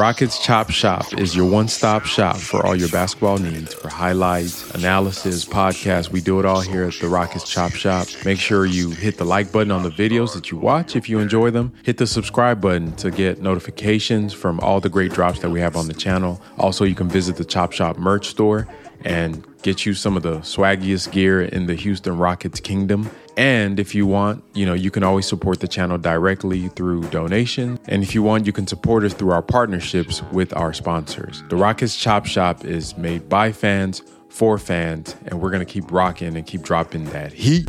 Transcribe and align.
Rockets 0.00 0.38
Chop 0.38 0.70
Shop 0.70 1.12
is 1.18 1.36
your 1.36 1.44
one 1.44 1.68
stop 1.68 2.06
shop 2.06 2.38
for 2.38 2.64
all 2.64 2.74
your 2.74 2.88
basketball 2.88 3.36
needs 3.36 3.74
for 3.74 3.90
highlights, 3.90 4.74
analysis, 4.74 5.44
podcasts. 5.44 6.10
We 6.10 6.22
do 6.22 6.40
it 6.40 6.46
all 6.46 6.62
here 6.62 6.84
at 6.84 6.94
the 6.94 7.08
Rockets 7.10 7.46
Chop 7.46 7.72
Shop. 7.72 8.08
Make 8.24 8.38
sure 8.38 8.64
you 8.64 8.92
hit 8.92 9.18
the 9.18 9.26
like 9.26 9.52
button 9.52 9.70
on 9.70 9.82
the 9.82 9.90
videos 9.90 10.32
that 10.32 10.50
you 10.50 10.56
watch 10.56 10.96
if 10.96 11.10
you 11.10 11.18
enjoy 11.18 11.50
them. 11.50 11.74
Hit 11.82 11.98
the 11.98 12.06
subscribe 12.06 12.62
button 12.62 12.96
to 12.96 13.10
get 13.10 13.42
notifications 13.42 14.32
from 14.32 14.58
all 14.60 14.80
the 14.80 14.88
great 14.88 15.12
drops 15.12 15.40
that 15.40 15.50
we 15.50 15.60
have 15.60 15.76
on 15.76 15.86
the 15.86 15.92
channel. 15.92 16.40
Also, 16.56 16.86
you 16.86 16.94
can 16.94 17.10
visit 17.10 17.36
the 17.36 17.44
Chop 17.44 17.72
Shop 17.72 17.98
merch 17.98 18.28
store 18.28 18.66
and 19.04 19.44
get 19.60 19.84
you 19.84 19.92
some 19.92 20.16
of 20.16 20.22
the 20.22 20.38
swaggiest 20.38 21.12
gear 21.12 21.42
in 21.42 21.66
the 21.66 21.74
Houston 21.74 22.16
Rockets 22.16 22.58
kingdom. 22.58 23.10
And 23.40 23.80
if 23.80 23.94
you 23.94 24.06
want, 24.06 24.44
you 24.52 24.66
know, 24.66 24.74
you 24.74 24.90
can 24.90 25.02
always 25.02 25.26
support 25.26 25.60
the 25.60 25.66
channel 25.66 25.96
directly 25.96 26.68
through 26.68 27.04
donation. 27.04 27.80
And 27.88 28.02
if 28.02 28.14
you 28.14 28.22
want, 28.22 28.44
you 28.44 28.52
can 28.52 28.66
support 28.66 29.02
us 29.02 29.14
through 29.14 29.30
our 29.30 29.40
partnerships 29.40 30.22
with 30.24 30.54
our 30.54 30.74
sponsors. 30.74 31.42
The 31.48 31.56
Rockets 31.56 31.96
Chop 31.96 32.26
Shop 32.26 32.66
is 32.66 32.98
made 32.98 33.30
by 33.30 33.52
fans 33.52 34.02
for 34.28 34.58
fans, 34.58 35.16
and 35.24 35.40
we're 35.40 35.50
gonna 35.50 35.64
keep 35.64 35.90
rocking 35.90 36.36
and 36.36 36.46
keep 36.46 36.60
dropping 36.60 37.06
that 37.06 37.32
heat. 37.32 37.66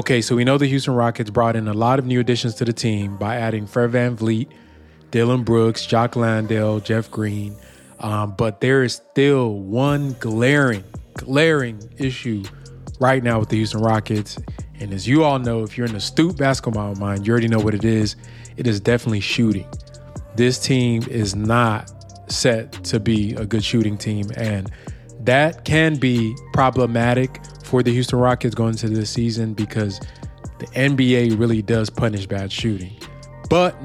Okay, 0.00 0.22
so 0.22 0.34
we 0.34 0.44
know 0.44 0.56
the 0.56 0.66
Houston 0.66 0.94
Rockets 0.94 1.28
brought 1.28 1.56
in 1.56 1.68
a 1.68 1.74
lot 1.74 1.98
of 1.98 2.06
new 2.06 2.20
additions 2.20 2.54
to 2.54 2.64
the 2.64 2.72
team 2.72 3.18
by 3.18 3.36
adding 3.36 3.66
Fred 3.66 3.90
Van 3.90 4.16
Vliet, 4.16 4.48
Dillon 5.10 5.44
Brooks, 5.44 5.84
Jock 5.84 6.16
Landale, 6.16 6.80
Jeff 6.80 7.10
Green. 7.10 7.54
Um, 7.98 8.34
but 8.34 8.62
there 8.62 8.82
is 8.82 8.94
still 8.94 9.52
one 9.58 10.12
glaring, 10.14 10.84
glaring 11.12 11.86
issue 11.98 12.44
right 12.98 13.22
now 13.22 13.40
with 13.40 13.50
the 13.50 13.56
Houston 13.56 13.82
Rockets. 13.82 14.38
And 14.78 14.94
as 14.94 15.06
you 15.06 15.22
all 15.22 15.38
know, 15.38 15.64
if 15.64 15.76
you're 15.76 15.86
an 15.86 15.96
astute 15.96 16.38
basketball 16.38 16.94
mind, 16.94 17.26
you 17.26 17.32
already 17.34 17.48
know 17.48 17.60
what 17.60 17.74
it 17.74 17.84
is. 17.84 18.16
It 18.56 18.66
is 18.66 18.80
definitely 18.80 19.20
shooting. 19.20 19.68
This 20.34 20.58
team 20.58 21.02
is 21.10 21.36
not 21.36 21.92
set 22.32 22.72
to 22.84 23.00
be 23.00 23.34
a 23.34 23.44
good 23.44 23.62
shooting 23.62 23.98
team. 23.98 24.30
And 24.38 24.72
that 25.24 25.66
can 25.66 25.96
be 25.96 26.34
problematic 26.54 27.38
for 27.70 27.84
the 27.84 27.92
Houston 27.92 28.18
Rockets 28.18 28.52
going 28.52 28.72
into 28.72 28.88
this 28.88 29.10
season 29.10 29.54
because 29.54 30.00
the 30.58 30.66
NBA 30.66 31.38
really 31.38 31.62
does 31.62 31.88
punish 31.88 32.26
bad 32.26 32.50
shooting. 32.50 32.92
But 33.48 33.76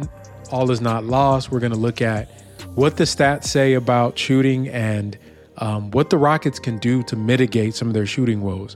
all 0.52 0.72
is 0.72 0.82
not 0.82 1.06
lost. 1.06 1.52
We're 1.52 1.60
going 1.60 1.72
to 1.72 1.78
look 1.78 2.02
at 2.02 2.28
what 2.74 2.98
the 2.98 3.04
stats 3.04 3.44
say 3.46 3.76
about 3.76 4.18
shooting 4.18 4.68
and 4.70 5.16
um, 5.58 5.92
what 5.92 6.10
the 6.10 6.18
Rockets 6.18 6.58
can 6.58 6.80
do 6.80 7.04
to 7.04 7.16
mitigate 7.16 7.76
some 7.76 7.88
of 7.88 7.94
their 7.94 8.08
shooting 8.08 8.42
woes. 8.42 8.76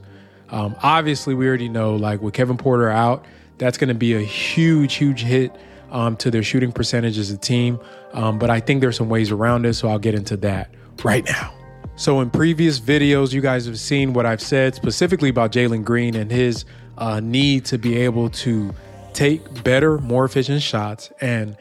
Um, 0.50 0.76
obviously, 0.80 1.34
we 1.34 1.48
already 1.48 1.68
know, 1.68 1.96
like 1.96 2.22
with 2.22 2.34
Kevin 2.34 2.56
Porter 2.56 2.88
out, 2.88 3.24
that's 3.58 3.78
going 3.78 3.88
to 3.88 3.94
be 3.94 4.14
a 4.14 4.20
huge, 4.20 4.94
huge 4.94 5.22
hit 5.22 5.54
um, 5.90 6.16
to 6.18 6.30
their 6.30 6.44
shooting 6.44 6.70
percentage 6.70 7.18
as 7.18 7.32
a 7.32 7.36
team. 7.36 7.80
Um, 8.12 8.38
but 8.38 8.48
I 8.48 8.60
think 8.60 8.80
there's 8.80 8.96
some 8.96 9.08
ways 9.08 9.32
around 9.32 9.66
it, 9.66 9.74
so 9.74 9.88
I'll 9.88 9.98
get 9.98 10.14
into 10.14 10.36
that 10.38 10.70
right 11.02 11.24
now. 11.24 11.52
So, 12.00 12.22
in 12.22 12.30
previous 12.30 12.80
videos, 12.80 13.34
you 13.34 13.42
guys 13.42 13.66
have 13.66 13.78
seen 13.78 14.14
what 14.14 14.24
I've 14.24 14.40
said 14.40 14.74
specifically 14.74 15.28
about 15.28 15.52
Jalen 15.52 15.84
Green 15.84 16.16
and 16.16 16.30
his 16.30 16.64
uh, 16.96 17.20
need 17.20 17.66
to 17.66 17.76
be 17.76 17.98
able 17.98 18.30
to 18.30 18.74
take 19.12 19.62
better, 19.64 19.98
more 19.98 20.24
efficient 20.24 20.62
shots 20.62 21.12
and 21.20 21.58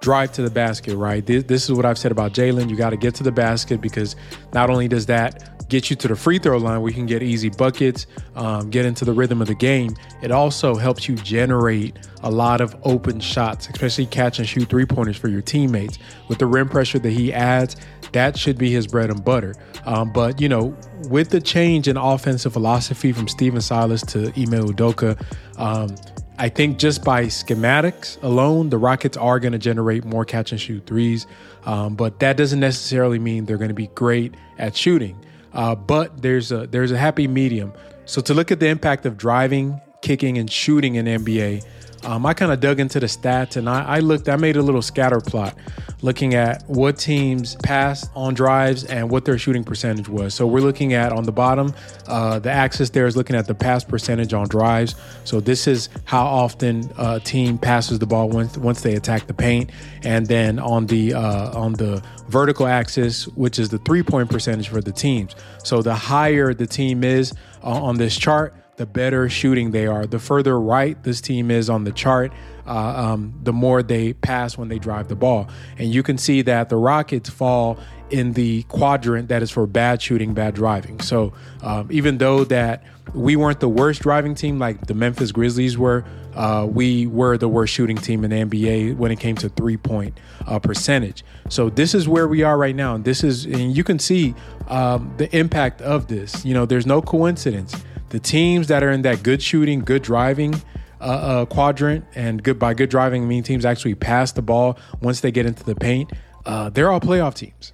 drive 0.00 0.30
to 0.34 0.42
the 0.42 0.50
basket, 0.50 0.94
right? 0.94 1.26
This, 1.26 1.42
this 1.42 1.64
is 1.64 1.72
what 1.72 1.84
I've 1.84 1.98
said 1.98 2.12
about 2.12 2.32
Jalen. 2.32 2.70
You 2.70 2.76
got 2.76 2.90
to 2.90 2.96
get 2.96 3.16
to 3.16 3.24
the 3.24 3.32
basket 3.32 3.80
because 3.80 4.14
not 4.54 4.70
only 4.70 4.86
does 4.86 5.06
that 5.06 5.59
get 5.70 5.88
you 5.88 5.96
to 5.96 6.08
the 6.08 6.16
free 6.16 6.38
throw 6.38 6.58
line 6.58 6.82
where 6.82 6.90
you 6.90 6.94
can 6.94 7.06
get 7.06 7.22
easy 7.22 7.48
buckets, 7.48 8.06
um, 8.34 8.68
get 8.68 8.84
into 8.84 9.04
the 9.04 9.12
rhythm 9.12 9.40
of 9.40 9.48
the 9.48 9.54
game. 9.54 9.96
It 10.20 10.30
also 10.30 10.74
helps 10.74 11.08
you 11.08 11.14
generate 11.16 11.96
a 12.22 12.30
lot 12.30 12.60
of 12.60 12.76
open 12.82 13.20
shots, 13.20 13.68
especially 13.70 14.06
catch 14.06 14.38
and 14.38 14.46
shoot 14.46 14.68
three 14.68 14.84
pointers 14.84 15.16
for 15.16 15.28
your 15.28 15.40
teammates. 15.40 15.98
With 16.28 16.38
the 16.38 16.46
rim 16.46 16.68
pressure 16.68 16.98
that 16.98 17.10
he 17.10 17.32
adds, 17.32 17.76
that 18.12 18.36
should 18.36 18.58
be 18.58 18.70
his 18.70 18.86
bread 18.86 19.08
and 19.10 19.24
butter. 19.24 19.54
Um, 19.86 20.12
but, 20.12 20.40
you 20.40 20.48
know, 20.48 20.76
with 21.08 21.30
the 21.30 21.40
change 21.40 21.88
in 21.88 21.96
offensive 21.96 22.52
philosophy 22.52 23.12
from 23.12 23.28
Stephen 23.28 23.60
Silas 23.60 24.02
to 24.02 24.26
Ime 24.36 24.66
Udoka, 24.68 25.18
um, 25.56 25.94
I 26.38 26.48
think 26.48 26.78
just 26.78 27.04
by 27.04 27.26
schematics 27.26 28.20
alone, 28.22 28.70
the 28.70 28.78
Rockets 28.78 29.16
are 29.16 29.38
going 29.38 29.52
to 29.52 29.58
generate 29.58 30.04
more 30.06 30.24
catch 30.24 30.52
and 30.52 30.60
shoot 30.60 30.86
threes, 30.86 31.26
um, 31.64 31.94
but 31.94 32.18
that 32.20 32.38
doesn't 32.38 32.60
necessarily 32.60 33.18
mean 33.18 33.44
they're 33.44 33.58
going 33.58 33.68
to 33.68 33.74
be 33.74 33.88
great 33.88 34.34
at 34.58 34.74
shooting. 34.74 35.22
Uh, 35.52 35.74
but 35.74 36.22
there's 36.22 36.52
a 36.52 36.66
there's 36.66 36.92
a 36.92 36.98
happy 36.98 37.26
medium. 37.26 37.72
So 38.04 38.20
to 38.22 38.34
look 38.34 38.50
at 38.50 38.60
the 38.60 38.68
impact 38.68 39.06
of 39.06 39.16
driving, 39.16 39.80
kicking, 40.02 40.38
and 40.38 40.50
shooting 40.50 40.96
in 40.96 41.06
NBA, 41.06 41.64
um, 42.04 42.24
I 42.24 42.32
kind 42.32 42.50
of 42.50 42.60
dug 42.60 42.80
into 42.80 42.98
the 42.98 43.06
stats 43.06 43.56
and 43.56 43.68
I, 43.68 43.84
I, 43.84 43.98
looked, 43.98 44.28
I 44.28 44.36
made 44.36 44.56
a 44.56 44.62
little 44.62 44.80
scatter 44.82 45.20
plot 45.20 45.54
looking 46.02 46.34
at 46.34 46.62
what 46.66 46.96
teams 46.96 47.56
passed 47.56 48.10
on 48.14 48.32
drives 48.32 48.84
and 48.84 49.10
what 49.10 49.26
their 49.26 49.36
shooting 49.36 49.64
percentage 49.64 50.08
was. 50.08 50.34
So 50.34 50.46
we're 50.46 50.62
looking 50.62 50.94
at 50.94 51.12
on 51.12 51.24
the 51.24 51.32
bottom, 51.32 51.74
uh, 52.06 52.38
the 52.38 52.50
axis 52.50 52.88
there 52.90 53.06
is 53.06 53.16
looking 53.16 53.36
at 53.36 53.46
the 53.46 53.54
pass 53.54 53.84
percentage 53.84 54.32
on 54.32 54.48
drives. 54.48 54.94
So 55.24 55.40
this 55.40 55.66
is 55.66 55.90
how 56.04 56.24
often 56.24 56.90
a 56.96 57.20
team 57.20 57.58
passes 57.58 57.98
the 57.98 58.06
ball 58.06 58.30
once 58.30 58.56
once 58.56 58.80
they 58.80 58.94
attack 58.94 59.26
the 59.26 59.34
paint, 59.34 59.70
and 60.02 60.26
then 60.26 60.58
on 60.58 60.86
the 60.86 61.12
uh, 61.12 61.58
on 61.58 61.74
the 61.74 62.02
vertical 62.28 62.66
axis, 62.66 63.28
which 63.28 63.58
is 63.58 63.68
the 63.68 63.78
three 63.78 64.02
point 64.02 64.30
percentage 64.30 64.68
for 64.68 64.80
the 64.80 64.92
teams. 64.92 65.34
So 65.64 65.82
the 65.82 65.94
higher 65.94 66.54
the 66.54 66.66
team 66.66 67.04
is 67.04 67.34
uh, 67.62 67.68
on 67.70 67.98
this 67.98 68.16
chart, 68.16 68.54
the 68.80 68.86
better 68.86 69.28
shooting 69.28 69.72
they 69.72 69.86
are. 69.86 70.06
The 70.06 70.18
further 70.18 70.58
right 70.58 71.00
this 71.02 71.20
team 71.20 71.50
is 71.50 71.68
on 71.68 71.84
the 71.84 71.92
chart, 71.92 72.32
uh, 72.66 72.70
um, 72.70 73.38
the 73.42 73.52
more 73.52 73.82
they 73.82 74.14
pass 74.14 74.56
when 74.56 74.68
they 74.68 74.78
drive 74.78 75.08
the 75.08 75.14
ball. 75.14 75.50
And 75.76 75.92
you 75.92 76.02
can 76.02 76.16
see 76.16 76.40
that 76.40 76.70
the 76.70 76.78
Rockets 76.78 77.28
fall 77.28 77.78
in 78.08 78.32
the 78.32 78.62
quadrant 78.64 79.28
that 79.28 79.42
is 79.42 79.50
for 79.50 79.66
bad 79.66 80.00
shooting, 80.00 80.32
bad 80.32 80.54
driving. 80.54 80.98
So 81.00 81.34
um, 81.60 81.88
even 81.90 82.16
though 82.16 82.44
that 82.44 82.82
we 83.12 83.36
weren't 83.36 83.60
the 83.60 83.68
worst 83.68 84.00
driving 84.00 84.34
team 84.34 84.58
like 84.58 84.86
the 84.86 84.94
Memphis 84.94 85.30
Grizzlies 85.30 85.76
were, 85.76 86.02
uh, 86.34 86.66
we 86.66 87.06
were 87.06 87.36
the 87.36 87.48
worst 87.48 87.74
shooting 87.74 87.98
team 87.98 88.24
in 88.24 88.30
the 88.30 88.36
NBA 88.36 88.96
when 88.96 89.12
it 89.12 89.20
came 89.20 89.36
to 89.36 89.50
three 89.50 89.76
point 89.76 90.18
uh, 90.46 90.58
percentage. 90.58 91.22
So 91.50 91.68
this 91.68 91.94
is 91.94 92.08
where 92.08 92.26
we 92.26 92.44
are 92.44 92.56
right 92.56 92.74
now, 92.74 92.94
and 92.94 93.04
this 93.04 93.22
is, 93.24 93.44
and 93.44 93.76
you 93.76 93.84
can 93.84 93.98
see 93.98 94.34
um, 94.68 95.12
the 95.18 95.36
impact 95.36 95.82
of 95.82 96.06
this. 96.06 96.46
You 96.46 96.54
know, 96.54 96.64
there's 96.64 96.86
no 96.86 97.02
coincidence 97.02 97.74
the 98.10 98.20
teams 98.20 98.68
that 98.68 98.82
are 98.82 98.90
in 98.90 99.02
that 99.02 99.22
good 99.22 99.42
shooting, 99.42 99.80
good 99.80 100.02
driving 100.02 100.54
uh, 101.00 101.04
uh, 101.04 101.44
quadrant, 101.46 102.04
and 102.14 102.42
good 102.42 102.58
by 102.58 102.74
good 102.74 102.90
driving, 102.90 103.22
I 103.22 103.26
mean 103.26 103.42
teams 103.42 103.64
actually 103.64 103.94
pass 103.94 104.32
the 104.32 104.42
ball 104.42 104.78
once 105.00 105.20
they 105.20 105.30
get 105.30 105.46
into 105.46 105.64
the 105.64 105.74
paint. 105.74 106.12
Uh, 106.44 106.68
they're 106.70 106.90
all 106.90 107.00
playoff 107.00 107.34
teams. 107.34 107.72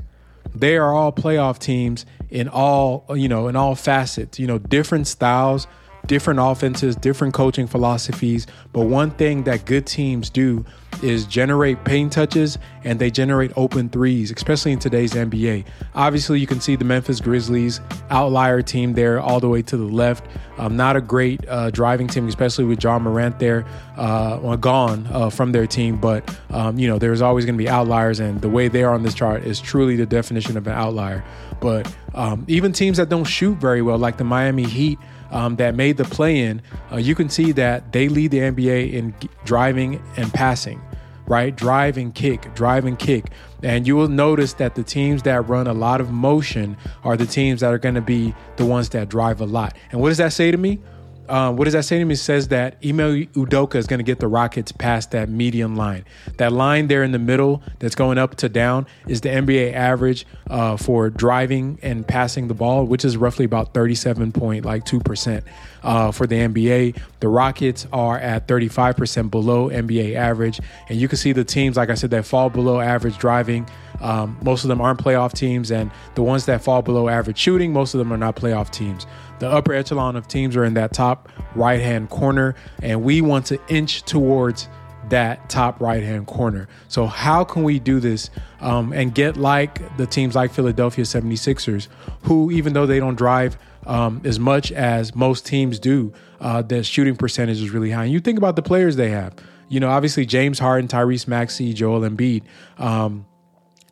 They 0.54 0.76
are 0.76 0.94
all 0.94 1.12
playoff 1.12 1.58
teams 1.58 2.06
in 2.30 2.48
all 2.48 3.04
you 3.14 3.28
know 3.28 3.48
in 3.48 3.56
all 3.56 3.74
facets. 3.74 4.38
You 4.38 4.46
know, 4.46 4.58
different 4.58 5.06
styles, 5.06 5.66
different 6.06 6.40
offenses, 6.40 6.96
different 6.96 7.34
coaching 7.34 7.66
philosophies. 7.66 8.46
But 8.72 8.82
one 8.82 9.10
thing 9.10 9.44
that 9.44 9.64
good 9.64 9.86
teams 9.86 10.30
do 10.30 10.64
is 11.02 11.26
generate 11.26 11.84
paint 11.84 12.12
touches 12.12 12.58
and 12.84 12.98
they 12.98 13.10
generate 13.10 13.52
open 13.56 13.88
threes, 13.88 14.30
especially 14.30 14.72
in 14.72 14.78
today's 14.78 15.12
NBA. 15.12 15.64
Obviously, 15.94 16.40
you 16.40 16.46
can 16.46 16.60
see 16.60 16.76
the 16.76 16.84
Memphis 16.84 17.20
Grizzlies 17.20 17.80
outlier 18.10 18.62
team 18.62 18.94
there 18.94 19.20
all 19.20 19.40
the 19.40 19.48
way 19.48 19.62
to 19.62 19.76
the 19.76 19.84
left. 19.84 20.26
Um, 20.58 20.76
not 20.76 20.96
a 20.96 21.00
great 21.00 21.46
uh, 21.48 21.70
driving 21.70 22.06
team, 22.06 22.28
especially 22.28 22.64
with 22.64 22.82
Ja 22.82 22.98
Morant 22.98 23.38
there 23.38 23.66
uh, 23.96 24.56
gone 24.56 25.06
uh, 25.12 25.28
from 25.28 25.52
their 25.52 25.66
team. 25.66 25.98
But 25.98 26.34
um, 26.50 26.78
you 26.78 26.88
know, 26.88 26.98
there's 26.98 27.20
always 27.20 27.44
going 27.44 27.56
to 27.56 27.62
be 27.62 27.68
outliers, 27.68 28.20
and 28.20 28.40
the 28.40 28.48
way 28.48 28.68
they 28.68 28.82
are 28.82 28.94
on 28.94 29.02
this 29.02 29.14
chart 29.14 29.44
is 29.44 29.60
truly 29.60 29.96
the 29.96 30.06
definition 30.06 30.56
of 30.56 30.66
an 30.66 30.72
outlier. 30.72 31.24
But 31.60 31.92
um, 32.14 32.44
even 32.48 32.72
teams 32.72 32.96
that 32.96 33.08
don't 33.08 33.24
shoot 33.24 33.58
very 33.58 33.82
well, 33.82 33.98
like 33.98 34.16
the 34.16 34.24
Miami 34.24 34.64
Heat 34.64 34.98
um, 35.30 35.56
that 35.56 35.74
made 35.74 35.96
the 35.96 36.04
play 36.04 36.38
in, 36.38 36.62
uh, 36.92 36.96
you 36.96 37.14
can 37.14 37.28
see 37.28 37.52
that 37.52 37.92
they 37.92 38.08
lead 38.08 38.30
the 38.30 38.38
NBA 38.38 38.92
in 38.92 39.14
driving 39.44 40.02
and 40.16 40.32
passing, 40.32 40.80
right? 41.26 41.54
Drive 41.54 41.96
and 41.96 42.14
kick, 42.14 42.54
drive 42.54 42.84
and 42.84 42.98
kick. 42.98 43.26
And 43.62 43.86
you 43.86 43.96
will 43.96 44.08
notice 44.08 44.54
that 44.54 44.74
the 44.74 44.84
teams 44.84 45.22
that 45.22 45.48
run 45.48 45.66
a 45.66 45.74
lot 45.74 46.00
of 46.00 46.10
motion 46.10 46.76
are 47.04 47.16
the 47.16 47.26
teams 47.26 47.60
that 47.60 47.72
are 47.72 47.78
going 47.78 47.94
to 47.94 48.00
be 48.00 48.34
the 48.56 48.66
ones 48.66 48.90
that 48.90 49.08
drive 49.08 49.40
a 49.40 49.46
lot. 49.46 49.76
And 49.90 50.00
what 50.00 50.08
does 50.08 50.18
that 50.18 50.32
say 50.32 50.50
to 50.50 50.56
me? 50.58 50.80
Um, 51.28 51.56
what 51.56 51.64
does 51.64 51.74
that 51.74 51.84
say 51.84 51.98
to 51.98 52.04
me? 52.04 52.14
It 52.14 52.18
says 52.18 52.48
that 52.48 52.76
Ime 52.84 53.26
Udoka 53.34 53.76
is 53.76 53.86
going 53.86 53.98
to 53.98 54.04
get 54.04 54.20
the 54.20 54.28
Rockets 54.28 54.72
past 54.72 55.10
that 55.12 55.28
median 55.28 55.76
line. 55.76 56.04
That 56.38 56.52
line 56.52 56.88
there 56.88 57.02
in 57.02 57.12
the 57.12 57.18
middle 57.18 57.62
that's 57.78 57.94
going 57.94 58.18
up 58.18 58.36
to 58.36 58.48
down 58.48 58.86
is 59.06 59.20
the 59.20 59.28
NBA 59.28 59.72
average 59.72 60.26
uh, 60.50 60.76
for 60.76 61.10
driving 61.10 61.78
and 61.82 62.06
passing 62.06 62.48
the 62.48 62.54
ball, 62.54 62.84
which 62.84 63.04
is 63.04 63.16
roughly 63.16 63.44
about 63.44 63.74
37 63.74 64.32
point 64.32 64.64
like 64.64 64.84
two 64.84 65.00
percent 65.00 65.44
uh, 65.86 66.10
for 66.10 66.26
the 66.26 66.34
NBA. 66.34 67.00
The 67.20 67.28
Rockets 67.28 67.86
are 67.92 68.18
at 68.18 68.48
35% 68.48 69.30
below 69.30 69.70
NBA 69.70 70.16
average, 70.16 70.60
and 70.88 71.00
you 71.00 71.06
can 71.08 71.16
see 71.16 71.32
the 71.32 71.44
teams, 71.44 71.76
like 71.76 71.88
I 71.88 71.94
said, 71.94 72.10
that 72.10 72.26
fall 72.26 72.50
below 72.50 72.80
average 72.80 73.16
driving. 73.16 73.68
Um, 74.00 74.36
most 74.42 74.64
of 74.64 74.68
them 74.68 74.80
aren't 74.80 74.98
playoff 74.98 75.32
teams, 75.32 75.70
and 75.70 75.90
the 76.16 76.22
ones 76.22 76.44
that 76.46 76.62
fall 76.62 76.82
below 76.82 77.08
average 77.08 77.38
shooting, 77.38 77.72
most 77.72 77.94
of 77.94 77.98
them 77.98 78.12
are 78.12 78.18
not 78.18 78.34
playoff 78.36 78.70
teams. 78.70 79.06
The 79.38 79.48
upper 79.48 79.72
echelon 79.72 80.16
of 80.16 80.26
teams 80.26 80.56
are 80.56 80.64
in 80.64 80.74
that 80.74 80.92
top 80.92 81.30
right 81.54 81.80
hand 81.80 82.10
corner, 82.10 82.56
and 82.82 83.02
we 83.04 83.20
want 83.20 83.46
to 83.46 83.60
inch 83.68 84.02
towards 84.02 84.68
that 85.10 85.48
top 85.48 85.80
right 85.80 86.02
hand 86.02 86.26
corner. 86.26 86.68
So, 86.88 87.06
how 87.06 87.44
can 87.44 87.62
we 87.62 87.78
do 87.78 88.00
this 88.00 88.30
um, 88.60 88.92
and 88.92 89.14
get 89.14 89.36
like 89.36 89.96
the 89.96 90.06
teams 90.06 90.34
like 90.34 90.52
Philadelphia 90.52 91.04
76ers, 91.04 91.88
who, 92.22 92.50
even 92.50 92.72
though 92.72 92.86
they 92.86 92.98
don't 92.98 93.16
drive 93.16 93.56
um, 93.86 94.20
as 94.24 94.38
much 94.38 94.72
as 94.72 95.14
most 95.14 95.46
teams 95.46 95.78
do, 95.78 96.12
uh, 96.40 96.62
the 96.62 96.82
shooting 96.82 97.16
percentage 97.16 97.62
is 97.62 97.70
really 97.70 97.90
high. 97.90 98.04
And 98.04 98.12
you 98.12 98.20
think 98.20 98.38
about 98.38 98.56
the 98.56 98.62
players 98.62 98.96
they 98.96 99.10
have. 99.10 99.34
You 99.68 99.80
know, 99.80 99.88
obviously 99.88 100.26
James 100.26 100.58
Harden, 100.58 100.88
Tyrese 100.88 101.26
Maxey, 101.26 101.72
Joel 101.72 102.00
Embiid. 102.00 102.42
Um, 102.78 103.26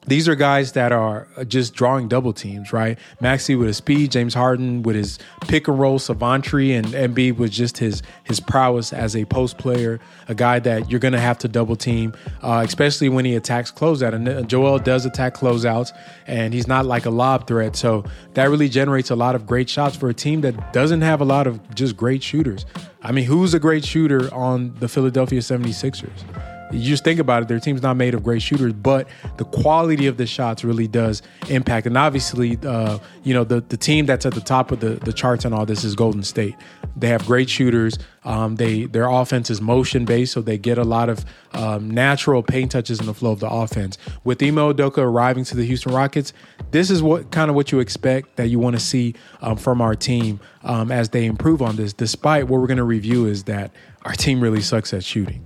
these 0.06 0.28
are 0.28 0.34
guys 0.34 0.72
that 0.72 0.92
are 0.92 1.26
just 1.48 1.74
drawing 1.74 2.08
double 2.08 2.32
teams, 2.32 2.72
right? 2.72 2.98
Maxey 3.20 3.54
with 3.54 3.68
his 3.68 3.78
speed, 3.78 4.12
James 4.12 4.34
Harden 4.34 4.82
with 4.82 4.96
his 4.96 5.18
pick 5.42 5.68
and 5.68 5.78
roll 5.78 5.98
savantry, 5.98 6.72
and 6.72 6.86
Embiid 6.88 7.36
with 7.36 7.50
just 7.50 7.78
his 7.78 8.02
his 8.24 8.40
prowess 8.40 8.92
as 8.92 9.16
a 9.16 9.24
post 9.24 9.58
player, 9.58 10.00
a 10.28 10.34
guy 10.34 10.58
that 10.58 10.90
you're 10.90 11.00
going 11.00 11.12
to 11.12 11.20
have 11.20 11.38
to 11.38 11.48
double 11.48 11.76
team, 11.76 12.12
uh, 12.42 12.62
especially 12.66 13.08
when 13.08 13.24
he 13.24 13.34
attacks 13.34 13.70
closeout. 13.70 14.14
And 14.14 14.28
uh, 14.28 14.42
Joel 14.42 14.78
does 14.78 15.06
attack 15.06 15.34
closeouts, 15.34 15.92
and 16.26 16.52
he's 16.52 16.66
not 16.66 16.84
like 16.84 17.06
a 17.06 17.10
lob 17.10 17.46
threat, 17.46 17.76
so 17.76 18.04
that 18.34 18.50
really 18.50 18.68
generates 18.68 19.10
a 19.10 19.16
lot 19.16 19.34
of 19.34 19.46
great 19.46 19.68
shots 19.68 19.96
for 19.96 20.08
a 20.08 20.14
team 20.14 20.42
that 20.42 20.72
doesn't 20.72 21.02
have 21.02 21.20
a 21.20 21.24
lot 21.24 21.46
of 21.46 21.74
just 21.74 21.96
great 21.96 22.22
shooters. 22.22 22.66
I 23.02 23.12
mean, 23.12 23.24
who's 23.24 23.54
a 23.54 23.58
great 23.58 23.84
shooter 23.84 24.32
on 24.32 24.74
the 24.80 24.88
Philadelphia 24.88 25.40
76ers? 25.40 26.53
You 26.74 26.88
just 26.88 27.04
think 27.04 27.20
about 27.20 27.42
it, 27.42 27.48
their 27.48 27.60
team's 27.60 27.82
not 27.82 27.96
made 27.96 28.14
of 28.14 28.22
great 28.22 28.42
shooters, 28.42 28.72
but 28.72 29.08
the 29.36 29.44
quality 29.44 30.06
of 30.06 30.16
the 30.16 30.26
shots 30.26 30.64
really 30.64 30.88
does 30.88 31.22
impact. 31.48 31.86
And 31.86 31.96
obviously, 31.96 32.58
uh, 32.64 32.98
you 33.22 33.32
know, 33.32 33.44
the, 33.44 33.60
the 33.60 33.76
team 33.76 34.06
that's 34.06 34.26
at 34.26 34.34
the 34.34 34.40
top 34.40 34.72
of 34.72 34.80
the, 34.80 34.94
the 35.04 35.12
charts 35.12 35.44
and 35.44 35.54
all 35.54 35.64
this 35.64 35.84
is 35.84 35.94
Golden 35.94 36.22
State. 36.22 36.56
They 36.96 37.08
have 37.08 37.26
great 37.26 37.48
shooters. 37.48 37.98
Um, 38.24 38.56
they 38.56 38.84
their 38.84 39.08
offense 39.08 39.50
is 39.50 39.60
motion 39.60 40.04
based, 40.04 40.32
so 40.32 40.40
they 40.40 40.58
get 40.58 40.78
a 40.78 40.84
lot 40.84 41.08
of 41.08 41.24
um, 41.52 41.90
natural 41.90 42.42
paint 42.42 42.70
touches 42.70 43.00
in 43.00 43.06
the 43.06 43.14
flow 43.14 43.32
of 43.32 43.40
the 43.40 43.48
offense. 43.48 43.98
With 44.22 44.42
Ime 44.42 44.56
Udoka 44.56 44.98
arriving 44.98 45.44
to 45.44 45.56
the 45.56 45.64
Houston 45.64 45.92
Rockets, 45.92 46.32
this 46.70 46.90
is 46.90 47.02
what 47.02 47.30
kind 47.30 47.50
of 47.50 47.56
what 47.56 47.72
you 47.72 47.80
expect 47.80 48.36
that 48.36 48.48
you 48.48 48.58
want 48.58 48.76
to 48.76 48.80
see 48.80 49.14
um, 49.42 49.56
from 49.56 49.80
our 49.80 49.94
team 49.94 50.40
um, 50.62 50.90
as 50.90 51.10
they 51.10 51.26
improve 51.26 51.62
on 51.62 51.76
this. 51.76 51.92
Despite 51.92 52.48
what 52.48 52.60
we're 52.60 52.66
going 52.66 52.78
to 52.78 52.84
review 52.84 53.26
is 53.26 53.44
that 53.44 53.72
our 54.04 54.12
team 54.12 54.40
really 54.40 54.60
sucks 54.60 54.94
at 54.94 55.04
shooting. 55.04 55.44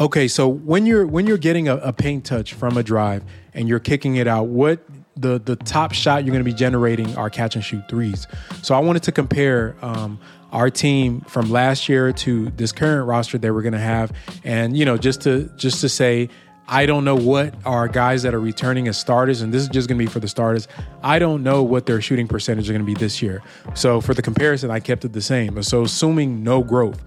Okay, 0.00 0.28
so 0.28 0.48
when 0.48 0.86
you're 0.86 1.06
when 1.06 1.26
you're 1.26 1.38
getting 1.38 1.68
a, 1.68 1.76
a, 1.76 1.92
paint 1.92 2.24
touch 2.24 2.54
from 2.54 2.76
a 2.76 2.82
drive 2.82 3.24
and 3.54 3.68
you're 3.68 3.80
kicking 3.80 4.16
it 4.16 4.26
out, 4.26 4.48
what 4.48 4.84
the 5.16 5.40
the 5.40 5.56
top 5.56 5.92
shot 5.92 6.24
you're 6.24 6.32
going 6.32 6.44
to 6.44 6.50
be 6.50 6.56
generating 6.56 7.16
are 7.16 7.30
catch 7.30 7.54
and 7.54 7.64
shoot 7.64 7.88
threes. 7.88 8.26
So 8.62 8.74
I 8.74 8.78
wanted 8.80 9.02
to 9.04 9.12
compare 9.12 9.74
um, 9.82 10.18
our 10.52 10.70
team 10.70 11.22
from 11.22 11.50
last 11.50 11.88
year 11.88 12.12
to 12.12 12.50
this 12.50 12.72
current 12.72 13.06
roster 13.06 13.38
that 13.38 13.52
we're 13.52 13.62
going 13.62 13.72
to 13.72 13.78
have, 13.78 14.12
and 14.44 14.76
you 14.76 14.84
know 14.84 14.96
just 14.96 15.22
to 15.22 15.50
just 15.56 15.80
to 15.80 15.88
say 15.88 16.28
I 16.68 16.86
don't 16.86 17.04
know 17.04 17.14
what 17.14 17.54
our 17.64 17.86
guys 17.86 18.22
that 18.22 18.34
are 18.34 18.40
returning 18.40 18.88
as 18.88 18.98
starters, 18.98 19.40
and 19.40 19.52
this 19.52 19.62
is 19.62 19.68
just 19.68 19.88
going 19.88 19.98
to 19.98 20.04
be 20.04 20.10
for 20.10 20.20
the 20.20 20.28
starters. 20.28 20.66
I 21.02 21.18
don't 21.18 21.42
know 21.42 21.62
what 21.62 21.86
their 21.86 22.00
shooting 22.00 22.26
percentage 22.26 22.68
are 22.68 22.72
going 22.72 22.84
to 22.84 22.86
be 22.86 22.94
this 22.94 23.22
year. 23.22 23.42
So 23.74 24.00
for 24.00 24.14
the 24.14 24.22
comparison, 24.22 24.70
I 24.70 24.80
kept 24.80 25.04
it 25.04 25.12
the 25.12 25.20
same. 25.20 25.62
So 25.62 25.82
assuming 25.82 26.42
no 26.42 26.62
growth, 26.62 27.02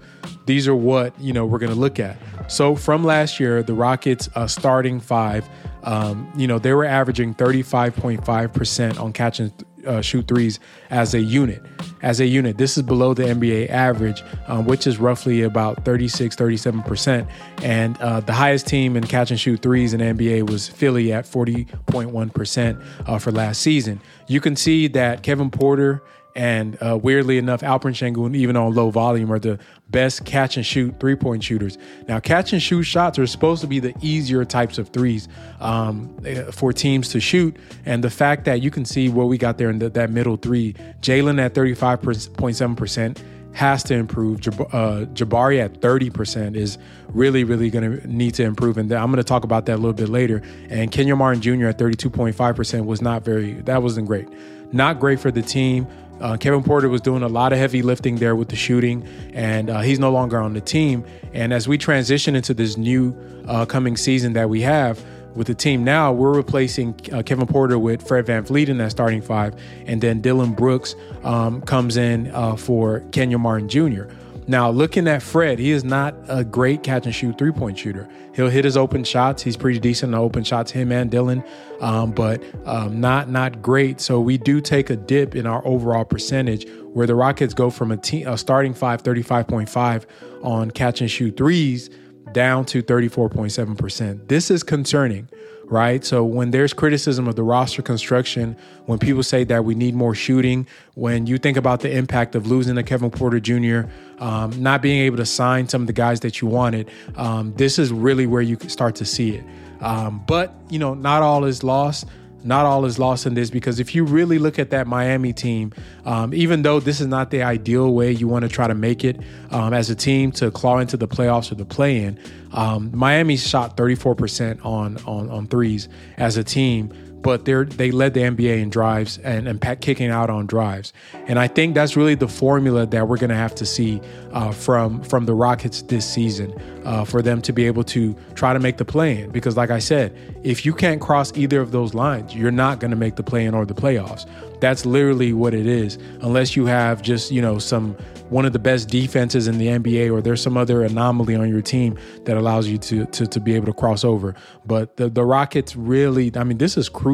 these 0.46 0.66
are 0.66 0.74
what 0.74 1.18
you 1.20 1.32
know 1.32 1.46
we're 1.46 1.58
going 1.58 1.72
to 1.72 1.78
look 1.78 2.00
at. 2.00 2.16
So 2.48 2.74
from 2.74 3.04
last 3.04 3.38
year, 3.38 3.62
the 3.62 3.74
Rockets 3.74 4.28
uh, 4.34 4.46
starting 4.46 4.98
five, 4.98 5.48
um, 5.84 6.30
you 6.36 6.46
know, 6.46 6.58
they 6.58 6.72
were 6.72 6.84
averaging 6.84 7.34
35.5 7.34 8.52
percent 8.52 8.98
on 8.98 9.12
catch 9.12 9.40
and 9.40 9.52
uh, 9.86 10.00
shoot 10.00 10.26
threes 10.28 10.60
as 10.90 11.14
a 11.14 11.20
unit. 11.20 11.62
As 12.02 12.20
a 12.20 12.26
unit, 12.26 12.56
this 12.56 12.76
is 12.76 12.82
below 12.82 13.14
the 13.14 13.24
NBA 13.24 13.68
average, 13.68 14.22
um, 14.46 14.64
which 14.64 14.86
is 14.86 14.98
roughly 14.98 15.42
about 15.42 15.84
36, 15.84 16.34
37%. 16.34 17.28
And 17.62 17.96
uh, 17.98 18.20
the 18.20 18.32
highest 18.32 18.66
team 18.66 18.96
in 18.96 19.04
catch 19.04 19.30
and 19.30 19.38
shoot 19.38 19.60
threes 19.60 19.92
in 19.92 20.00
NBA 20.00 20.48
was 20.50 20.68
Philly 20.68 21.12
at 21.12 21.24
40.1% 21.24 22.84
uh, 23.06 23.18
for 23.18 23.30
last 23.30 23.60
season. 23.60 24.00
You 24.28 24.40
can 24.40 24.56
see 24.56 24.88
that 24.88 25.22
Kevin 25.22 25.50
Porter 25.50 26.02
and 26.36 26.76
uh, 26.80 26.98
weirdly 27.00 27.38
enough, 27.38 27.60
Alperen 27.60 27.94
Sengun, 27.94 28.34
even 28.36 28.56
on 28.56 28.74
low 28.74 28.90
volume, 28.90 29.32
are 29.32 29.38
the 29.38 29.58
best 29.88 30.24
catch 30.24 30.56
and 30.56 30.64
shoot 30.64 30.98
three 31.00 31.16
point 31.16 31.42
shooters. 31.42 31.78
Now, 32.08 32.20
catch 32.20 32.52
and 32.52 32.62
shoot 32.62 32.84
shots 32.84 33.18
are 33.18 33.26
supposed 33.26 33.60
to 33.62 33.66
be 33.66 33.80
the 33.80 33.94
easier 34.00 34.44
types 34.44 34.78
of 34.78 34.88
threes 34.88 35.28
um, 35.60 36.16
eh, 36.24 36.50
for 36.50 36.72
teams 36.72 37.08
to 37.10 37.20
shoot. 37.20 37.56
And 37.84 38.04
the 38.04 38.10
fact 38.10 38.44
that 38.44 38.62
you 38.62 38.70
can 38.70 38.84
see 38.84 39.08
what 39.08 39.28
we 39.28 39.38
got 39.38 39.58
there 39.58 39.70
in 39.70 39.78
the, 39.78 39.90
that 39.90 40.10
middle 40.10 40.36
three, 40.36 40.74
Jalen 41.00 41.40
at 41.40 41.54
35.7% 41.54 43.18
has 43.52 43.82
to 43.84 43.94
improve. 43.94 44.38
Uh, 44.46 45.06
Jabari 45.12 45.60
at 45.60 45.80
30% 45.80 46.54
is 46.54 46.78
really, 47.08 47.44
really 47.44 47.70
going 47.70 48.00
to 48.00 48.06
need 48.06 48.34
to 48.34 48.44
improve. 48.44 48.78
And 48.78 48.90
I'm 48.92 49.10
going 49.10 49.16
to 49.16 49.24
talk 49.24 49.44
about 49.44 49.66
that 49.66 49.74
a 49.74 49.76
little 49.76 49.92
bit 49.92 50.08
later. 50.08 50.42
And 50.68 50.90
Kenyon 50.92 51.18
Martin 51.18 51.42
Jr. 51.42 51.66
at 51.66 51.78
32.5% 51.78 52.86
was 52.86 53.02
not 53.02 53.24
very, 53.24 53.54
that 53.62 53.82
wasn't 53.82 54.06
great. 54.06 54.28
Not 54.72 55.00
great 55.00 55.18
for 55.18 55.30
the 55.30 55.42
team. 55.42 55.86
Uh, 56.20 56.36
Kevin 56.36 56.62
Porter 56.62 56.88
was 56.88 57.00
doing 57.00 57.22
a 57.22 57.28
lot 57.28 57.52
of 57.52 57.58
heavy 57.58 57.82
lifting 57.82 58.16
there 58.16 58.36
with 58.36 58.48
the 58.48 58.56
shooting, 58.56 59.06
and 59.32 59.70
uh, 59.70 59.80
he's 59.80 59.98
no 59.98 60.10
longer 60.10 60.38
on 60.38 60.52
the 60.52 60.60
team. 60.60 61.04
And 61.32 61.52
as 61.52 61.66
we 61.66 61.78
transition 61.78 62.36
into 62.36 62.54
this 62.54 62.76
new 62.76 63.16
uh, 63.48 63.64
coming 63.66 63.96
season 63.96 64.34
that 64.34 64.48
we 64.48 64.60
have 64.62 65.02
with 65.34 65.46
the 65.46 65.54
team 65.54 65.84
now, 65.84 66.12
we're 66.12 66.34
replacing 66.34 66.94
uh, 67.12 67.22
Kevin 67.22 67.46
Porter 67.46 67.78
with 67.78 68.06
Fred 68.06 68.26
VanVleet 68.26 68.68
in 68.68 68.78
that 68.78 68.90
starting 68.90 69.22
five, 69.22 69.54
and 69.86 70.00
then 70.00 70.20
Dillon 70.20 70.52
Brooks 70.52 70.94
um, 71.24 71.62
comes 71.62 71.96
in 71.96 72.30
uh, 72.32 72.56
for 72.56 73.00
Kenyon 73.12 73.40
Martin 73.40 73.68
Jr. 73.68 74.04
Now, 74.50 74.68
looking 74.68 75.06
at 75.06 75.22
Fred, 75.22 75.60
he 75.60 75.70
is 75.70 75.84
not 75.84 76.12
a 76.26 76.42
great 76.42 76.82
catch 76.82 77.06
and 77.06 77.14
shoot 77.14 77.38
three 77.38 77.52
point 77.52 77.78
shooter. 77.78 78.08
He'll 78.34 78.48
hit 78.48 78.64
his 78.64 78.76
open 78.76 79.04
shots. 79.04 79.44
He's 79.44 79.56
pretty 79.56 79.78
decent 79.78 80.12
on 80.12 80.20
open 80.20 80.42
shots, 80.42 80.72
him 80.72 80.90
and 80.90 81.08
Dillon, 81.08 81.44
um, 81.80 82.10
but 82.10 82.42
um, 82.64 83.00
not 83.00 83.30
not 83.30 83.62
great. 83.62 84.00
So 84.00 84.18
we 84.20 84.38
do 84.38 84.60
take 84.60 84.90
a 84.90 84.96
dip 84.96 85.36
in 85.36 85.46
our 85.46 85.64
overall 85.64 86.04
percentage, 86.04 86.68
where 86.92 87.06
the 87.06 87.14
Rockets 87.14 87.54
go 87.54 87.70
from 87.70 87.92
a, 87.92 87.96
team, 87.96 88.26
a 88.26 88.36
starting 88.36 88.74
five, 88.74 89.04
35.5 89.04 90.06
on 90.42 90.72
catch 90.72 91.00
and 91.00 91.08
shoot 91.08 91.36
threes 91.36 91.88
down 92.32 92.64
to 92.64 92.82
34.7%. 92.82 94.26
This 94.26 94.50
is 94.50 94.64
concerning 94.64 95.28
right? 95.70 96.04
So 96.04 96.24
when 96.24 96.50
there's 96.50 96.72
criticism 96.72 97.28
of 97.28 97.36
the 97.36 97.42
roster 97.42 97.80
construction, 97.80 98.56
when 98.86 98.98
people 98.98 99.22
say 99.22 99.44
that 99.44 99.64
we 99.64 99.74
need 99.74 99.94
more 99.94 100.14
shooting, 100.14 100.66
when 100.94 101.26
you 101.26 101.38
think 101.38 101.56
about 101.56 101.80
the 101.80 101.90
impact 101.96 102.34
of 102.34 102.48
losing 102.48 102.76
a 102.76 102.82
Kevin 102.82 103.10
Porter 103.10 103.40
Jr., 103.40 103.88
um, 104.18 104.60
not 104.60 104.82
being 104.82 105.00
able 105.00 105.16
to 105.16 105.26
sign 105.26 105.68
some 105.68 105.82
of 105.82 105.86
the 105.86 105.92
guys 105.92 106.20
that 106.20 106.40
you 106.40 106.48
wanted, 106.48 106.90
um, 107.16 107.54
this 107.54 107.78
is 107.78 107.92
really 107.92 108.26
where 108.26 108.42
you 108.42 108.58
start 108.66 108.96
to 108.96 109.04
see 109.04 109.36
it. 109.36 109.44
Um, 109.80 110.22
but 110.26 110.52
you 110.68 110.78
know, 110.78 110.94
not 110.94 111.22
all 111.22 111.44
is 111.44 111.62
lost 111.62 112.06
not 112.44 112.66
all 112.66 112.84
is 112.84 112.98
lost 112.98 113.26
in 113.26 113.34
this 113.34 113.50
because 113.50 113.80
if 113.80 113.94
you 113.94 114.04
really 114.04 114.38
look 114.38 114.58
at 114.58 114.70
that 114.70 114.86
Miami 114.86 115.32
team, 115.32 115.72
um, 116.04 116.32
even 116.34 116.62
though 116.62 116.80
this 116.80 117.00
is 117.00 117.06
not 117.06 117.30
the 117.30 117.42
ideal 117.42 117.92
way 117.92 118.12
you 118.12 118.28
want 118.28 118.42
to 118.42 118.48
try 118.48 118.66
to 118.66 118.74
make 118.74 119.04
it 119.04 119.20
um, 119.50 119.72
as 119.72 119.90
a 119.90 119.94
team 119.94 120.32
to 120.32 120.50
claw 120.50 120.78
into 120.78 120.96
the 120.96 121.08
playoffs 121.08 121.52
or 121.52 121.56
the 121.56 121.64
play 121.64 122.02
in, 122.02 122.18
um, 122.52 122.90
Miami 122.94 123.36
shot 123.36 123.76
34% 123.76 124.64
on, 124.64 124.96
on, 125.06 125.30
on 125.30 125.46
threes 125.46 125.88
as 126.16 126.36
a 126.36 126.44
team 126.44 126.92
but 127.22 127.44
they 127.44 127.64
they 127.64 127.90
led 127.90 128.14
the 128.14 128.20
NBA 128.20 128.60
in 128.60 128.70
drives 128.70 129.18
and, 129.18 129.46
and 129.46 129.80
kicking 129.80 130.10
out 130.10 130.30
on 130.30 130.46
drives. 130.46 130.92
And 131.26 131.38
I 131.38 131.48
think 131.48 131.74
that's 131.74 131.96
really 131.96 132.14
the 132.14 132.28
formula 132.28 132.86
that 132.86 133.08
we're 133.08 133.18
going 133.18 133.30
to 133.30 133.36
have 133.36 133.54
to 133.56 133.66
see 133.66 134.00
uh, 134.32 134.52
from 134.52 135.02
from 135.02 135.26
the 135.26 135.34
Rockets 135.34 135.82
this 135.82 136.08
season 136.08 136.54
uh, 136.84 137.04
for 137.04 137.22
them 137.22 137.42
to 137.42 137.52
be 137.52 137.66
able 137.66 137.84
to 137.84 138.14
try 138.34 138.52
to 138.52 138.58
make 138.58 138.76
the 138.76 138.84
play 138.84 139.22
in. 139.22 139.30
Because, 139.30 139.56
like 139.56 139.70
I 139.70 139.78
said, 139.78 140.16
if 140.42 140.64
you 140.64 140.72
can't 140.72 141.00
cross 141.00 141.32
either 141.36 141.60
of 141.60 141.72
those 141.72 141.94
lines, 141.94 142.34
you're 142.34 142.50
not 142.50 142.80
going 142.80 142.90
to 142.90 142.96
make 142.96 143.16
the 143.16 143.22
play 143.22 143.44
in 143.44 143.54
or 143.54 143.64
the 143.64 143.74
playoffs. 143.74 144.28
That's 144.60 144.84
literally 144.84 145.32
what 145.32 145.54
it 145.54 145.66
is, 145.66 145.96
unless 146.20 146.56
you 146.56 146.66
have 146.66 147.02
just 147.02 147.30
you 147.30 147.42
know 147.42 147.58
some 147.58 147.96
one 148.30 148.44
of 148.44 148.52
the 148.52 148.58
best 148.58 148.88
defenses 148.88 149.48
in 149.48 149.58
the 149.58 149.66
NBA 149.66 150.12
or 150.12 150.22
there's 150.22 150.40
some 150.40 150.56
other 150.56 150.82
anomaly 150.82 151.34
on 151.34 151.48
your 151.48 151.60
team 151.60 151.98
that 152.24 152.36
allows 152.36 152.68
you 152.68 152.78
to 152.78 153.04
to, 153.06 153.26
to 153.26 153.40
be 153.40 153.54
able 153.54 153.66
to 153.66 153.72
cross 153.72 154.04
over. 154.04 154.34
But 154.64 154.96
the, 154.96 155.08
the 155.08 155.24
Rockets 155.24 155.76
really, 155.76 156.30
I 156.36 156.44
mean, 156.44 156.58
this 156.58 156.76
is 156.76 156.88
crucial. 156.88 157.09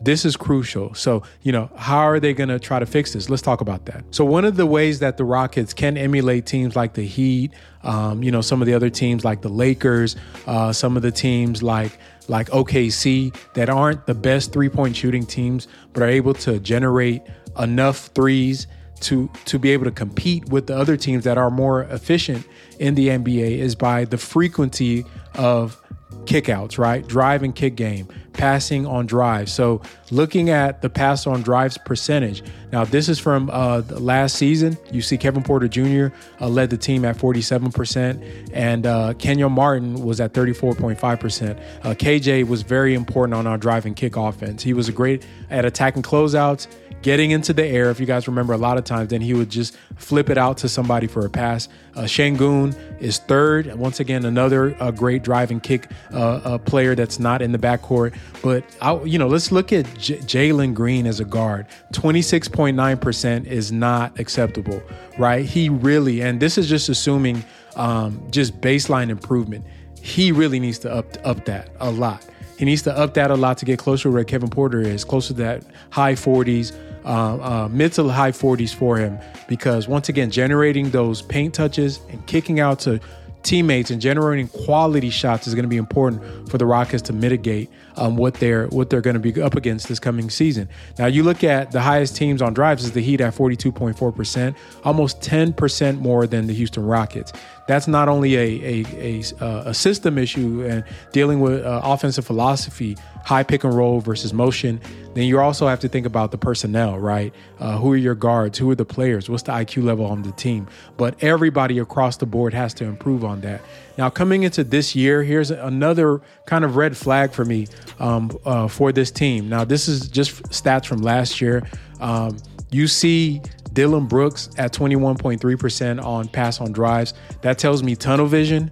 This 0.00 0.24
is 0.24 0.36
crucial. 0.36 0.94
So, 0.94 1.22
you 1.42 1.52
know, 1.52 1.70
how 1.76 1.98
are 1.98 2.18
they 2.18 2.34
going 2.34 2.48
to 2.48 2.58
try 2.58 2.80
to 2.80 2.86
fix 2.86 3.12
this? 3.12 3.30
Let's 3.30 3.42
talk 3.42 3.60
about 3.60 3.86
that. 3.86 4.04
So, 4.10 4.24
one 4.24 4.44
of 4.44 4.56
the 4.56 4.66
ways 4.66 4.98
that 4.98 5.16
the 5.16 5.24
Rockets 5.24 5.72
can 5.72 5.96
emulate 5.96 6.44
teams 6.44 6.74
like 6.74 6.94
the 6.94 7.04
Heat, 7.06 7.52
um, 7.84 8.22
you 8.22 8.32
know, 8.32 8.40
some 8.40 8.60
of 8.60 8.66
the 8.66 8.74
other 8.74 8.90
teams 8.90 9.24
like 9.24 9.42
the 9.42 9.48
Lakers, 9.48 10.16
uh, 10.48 10.72
some 10.72 10.96
of 10.96 11.02
the 11.02 11.12
teams 11.12 11.62
like 11.62 11.98
like 12.28 12.48
OKC 12.48 13.34
that 13.54 13.68
aren't 13.68 14.06
the 14.06 14.14
best 14.14 14.52
three 14.52 14.68
point 14.68 14.96
shooting 14.96 15.24
teams, 15.24 15.68
but 15.92 16.02
are 16.02 16.08
able 16.08 16.34
to 16.34 16.58
generate 16.58 17.22
enough 17.58 18.06
threes 18.14 18.66
to 19.02 19.30
to 19.44 19.58
be 19.58 19.70
able 19.70 19.84
to 19.84 19.90
compete 19.90 20.48
with 20.48 20.66
the 20.66 20.76
other 20.76 20.96
teams 20.96 21.24
that 21.24 21.36
are 21.36 21.50
more 21.50 21.82
efficient 21.84 22.46
in 22.78 22.94
the 22.94 23.08
NBA 23.08 23.58
is 23.58 23.74
by 23.74 24.04
the 24.04 24.18
frequency 24.18 25.04
of 25.34 25.81
kickouts, 26.26 26.78
right? 26.78 27.06
Drive 27.06 27.42
and 27.42 27.54
kick 27.54 27.74
game, 27.76 28.08
passing 28.32 28.86
on 28.86 29.06
drives. 29.06 29.52
So 29.52 29.82
looking 30.10 30.50
at 30.50 30.82
the 30.82 30.90
pass 30.90 31.26
on 31.26 31.42
drives 31.42 31.78
percentage. 31.78 32.42
Now 32.72 32.84
this 32.84 33.08
is 33.08 33.18
from 33.18 33.50
uh, 33.52 33.82
last 33.90 34.36
season. 34.36 34.76
You 34.90 35.02
see 35.02 35.18
Kevin 35.18 35.42
Porter 35.42 35.68
Jr. 35.68 36.14
Uh, 36.40 36.48
led 36.48 36.70
the 36.70 36.76
team 36.76 37.04
at 37.04 37.16
47%, 37.16 38.50
and 38.52 38.86
uh, 38.86 39.14
Kenyon 39.14 39.52
Martin 39.52 40.04
was 40.04 40.20
at 40.20 40.32
34.5%. 40.32 41.60
Uh, 41.82 41.94
KJ 41.94 42.46
was 42.46 42.62
very 42.62 42.94
important 42.94 43.34
on 43.34 43.46
our 43.46 43.58
drive 43.58 43.86
and 43.86 43.96
kick 43.96 44.16
offense. 44.16 44.62
He 44.62 44.72
was 44.72 44.88
great 44.90 45.24
at 45.50 45.64
attacking 45.64 46.02
closeouts 46.02 46.66
getting 47.02 47.32
into 47.32 47.52
the 47.52 47.64
air. 47.64 47.90
If 47.90 48.00
you 48.00 48.06
guys 48.06 48.26
remember, 48.26 48.52
a 48.52 48.58
lot 48.58 48.78
of 48.78 48.84
times, 48.84 49.10
then 49.10 49.20
he 49.20 49.34
would 49.34 49.50
just 49.50 49.76
flip 49.96 50.30
it 50.30 50.38
out 50.38 50.58
to 50.58 50.68
somebody 50.68 51.06
for 51.06 51.26
a 51.26 51.30
pass. 51.30 51.68
Uh, 51.94 52.02
Sengun 52.02 52.74
is 53.00 53.18
third. 53.18 53.74
Once 53.74 54.00
again, 54.00 54.24
another 54.24 54.76
uh, 54.80 54.90
great 54.90 55.22
driving 55.22 55.60
kick 55.60 55.90
uh, 56.12 56.58
player 56.58 56.94
that's 56.94 57.18
not 57.18 57.42
in 57.42 57.52
the 57.52 57.58
backcourt. 57.58 58.16
But 58.42 58.64
I, 58.80 59.02
you 59.02 59.18
know, 59.18 59.28
let's 59.28 59.52
look 59.52 59.72
at 59.72 59.86
J- 59.98 60.18
Jalen 60.18 60.74
Green 60.74 61.06
as 61.06 61.20
a 61.20 61.24
guard. 61.24 61.66
Twenty 61.92 62.22
six 62.22 62.48
point 62.48 62.76
nine 62.76 62.98
percent 62.98 63.46
is 63.46 63.72
not 63.72 64.18
acceptable, 64.18 64.82
right? 65.18 65.44
He 65.44 65.68
really, 65.68 66.22
and 66.22 66.40
this 66.40 66.56
is 66.56 66.68
just 66.68 66.88
assuming 66.88 67.44
um, 67.76 68.22
just 68.30 68.60
baseline 68.60 69.10
improvement. 69.10 69.64
He 70.00 70.32
really 70.32 70.60
needs 70.60 70.78
to 70.80 70.92
up 70.92 71.06
up 71.24 71.44
that 71.46 71.70
a 71.80 71.90
lot. 71.90 72.26
He 72.58 72.64
needs 72.64 72.82
to 72.82 72.96
up 72.96 73.14
that 73.14 73.30
a 73.30 73.34
lot 73.34 73.58
to 73.58 73.64
get 73.64 73.80
closer 73.80 74.04
to 74.04 74.10
where 74.12 74.22
Kevin 74.22 74.48
Porter 74.48 74.80
is, 74.80 75.04
closer 75.04 75.34
to 75.34 75.42
that 75.42 75.64
high 75.90 76.12
40s, 76.12 76.72
uh, 77.04 77.08
uh, 77.08 77.68
mid 77.70 77.92
to 77.94 78.08
high 78.08 78.32
40s 78.32 78.74
for 78.74 78.96
him 78.96 79.18
because 79.48 79.88
once 79.88 80.08
again, 80.08 80.30
generating 80.30 80.90
those 80.90 81.22
paint 81.22 81.54
touches 81.54 82.00
and 82.10 82.26
kicking 82.26 82.60
out 82.60 82.80
to 82.80 83.00
teammates 83.42 83.90
and 83.90 84.00
generating 84.00 84.48
quality 84.48 85.10
shots 85.10 85.46
is 85.46 85.54
going 85.54 85.64
to 85.64 85.68
be 85.68 85.76
important 85.76 86.48
for 86.48 86.58
the 86.58 86.66
Rockets 86.66 87.02
to 87.02 87.12
mitigate 87.12 87.68
um, 87.96 88.16
what 88.16 88.34
they're 88.34 88.66
what 88.68 88.90
they're 88.90 89.00
going 89.00 89.20
to 89.20 89.20
be 89.20 89.40
up 89.40 89.56
against 89.56 89.88
this 89.88 89.98
coming 89.98 90.30
season. 90.30 90.68
Now 90.98 91.06
you 91.06 91.22
look 91.22 91.44
at 91.44 91.72
the 91.72 91.80
highest 91.80 92.16
teams 92.16 92.40
on 92.40 92.54
drives 92.54 92.84
is 92.84 92.92
the 92.92 93.02
Heat 93.02 93.20
at 93.20 93.34
42.4 93.34 94.14
percent, 94.14 94.56
almost 94.84 95.22
10 95.22 95.52
percent 95.52 96.00
more 96.00 96.26
than 96.26 96.46
the 96.46 96.54
Houston 96.54 96.84
Rockets. 96.84 97.32
That's 97.66 97.86
not 97.86 98.08
only 98.08 98.36
a 98.36 98.82
a, 98.82 99.22
a, 99.40 99.62
a 99.66 99.74
system 99.74 100.18
issue 100.18 100.64
and 100.68 100.84
dealing 101.12 101.40
with 101.40 101.64
uh, 101.64 101.80
offensive 101.84 102.26
philosophy, 102.26 102.96
high 103.24 103.42
pick 103.42 103.64
and 103.64 103.74
roll 103.74 104.00
versus 104.00 104.32
motion. 104.32 104.80
Then 105.14 105.24
you 105.24 105.40
also 105.40 105.68
have 105.68 105.80
to 105.80 105.88
think 105.88 106.06
about 106.06 106.30
the 106.30 106.38
personnel, 106.38 106.98
right? 106.98 107.34
Uh, 107.60 107.76
who 107.76 107.92
are 107.92 107.96
your 107.96 108.14
guards? 108.14 108.58
Who 108.58 108.70
are 108.70 108.74
the 108.74 108.84
players? 108.84 109.28
What's 109.28 109.42
the 109.42 109.52
IQ 109.52 109.84
level 109.84 110.06
on 110.06 110.22
the 110.22 110.32
team? 110.32 110.66
But 110.96 111.22
everybody 111.22 111.78
across 111.78 112.16
the 112.16 112.26
board 112.26 112.54
has 112.54 112.72
to 112.74 112.84
improve 112.84 113.24
on 113.24 113.42
that. 113.42 113.60
Now, 113.98 114.08
coming 114.08 114.42
into 114.42 114.64
this 114.64 114.96
year, 114.96 115.22
here's 115.22 115.50
another 115.50 116.22
kind 116.46 116.64
of 116.64 116.76
red 116.76 116.96
flag 116.96 117.32
for 117.32 117.44
me 117.44 117.66
um, 118.00 118.36
uh, 118.44 118.68
for 118.68 118.90
this 118.90 119.10
team. 119.10 119.48
Now, 119.48 119.64
this 119.64 119.86
is 119.86 120.08
just 120.08 120.42
stats 120.44 120.86
from 120.86 121.02
last 121.02 121.40
year. 121.40 121.62
Um, 122.00 122.38
you 122.70 122.88
see 122.88 123.42
Dillon 123.72 124.06
Brooks 124.06 124.50
at 124.58 124.72
21.3% 124.72 126.04
on 126.04 126.28
pass 126.28 126.60
on 126.60 126.72
drives. 126.72 127.14
That 127.42 127.58
tells 127.58 127.82
me 127.82 127.96
tunnel 127.96 128.26
vision. 128.26 128.70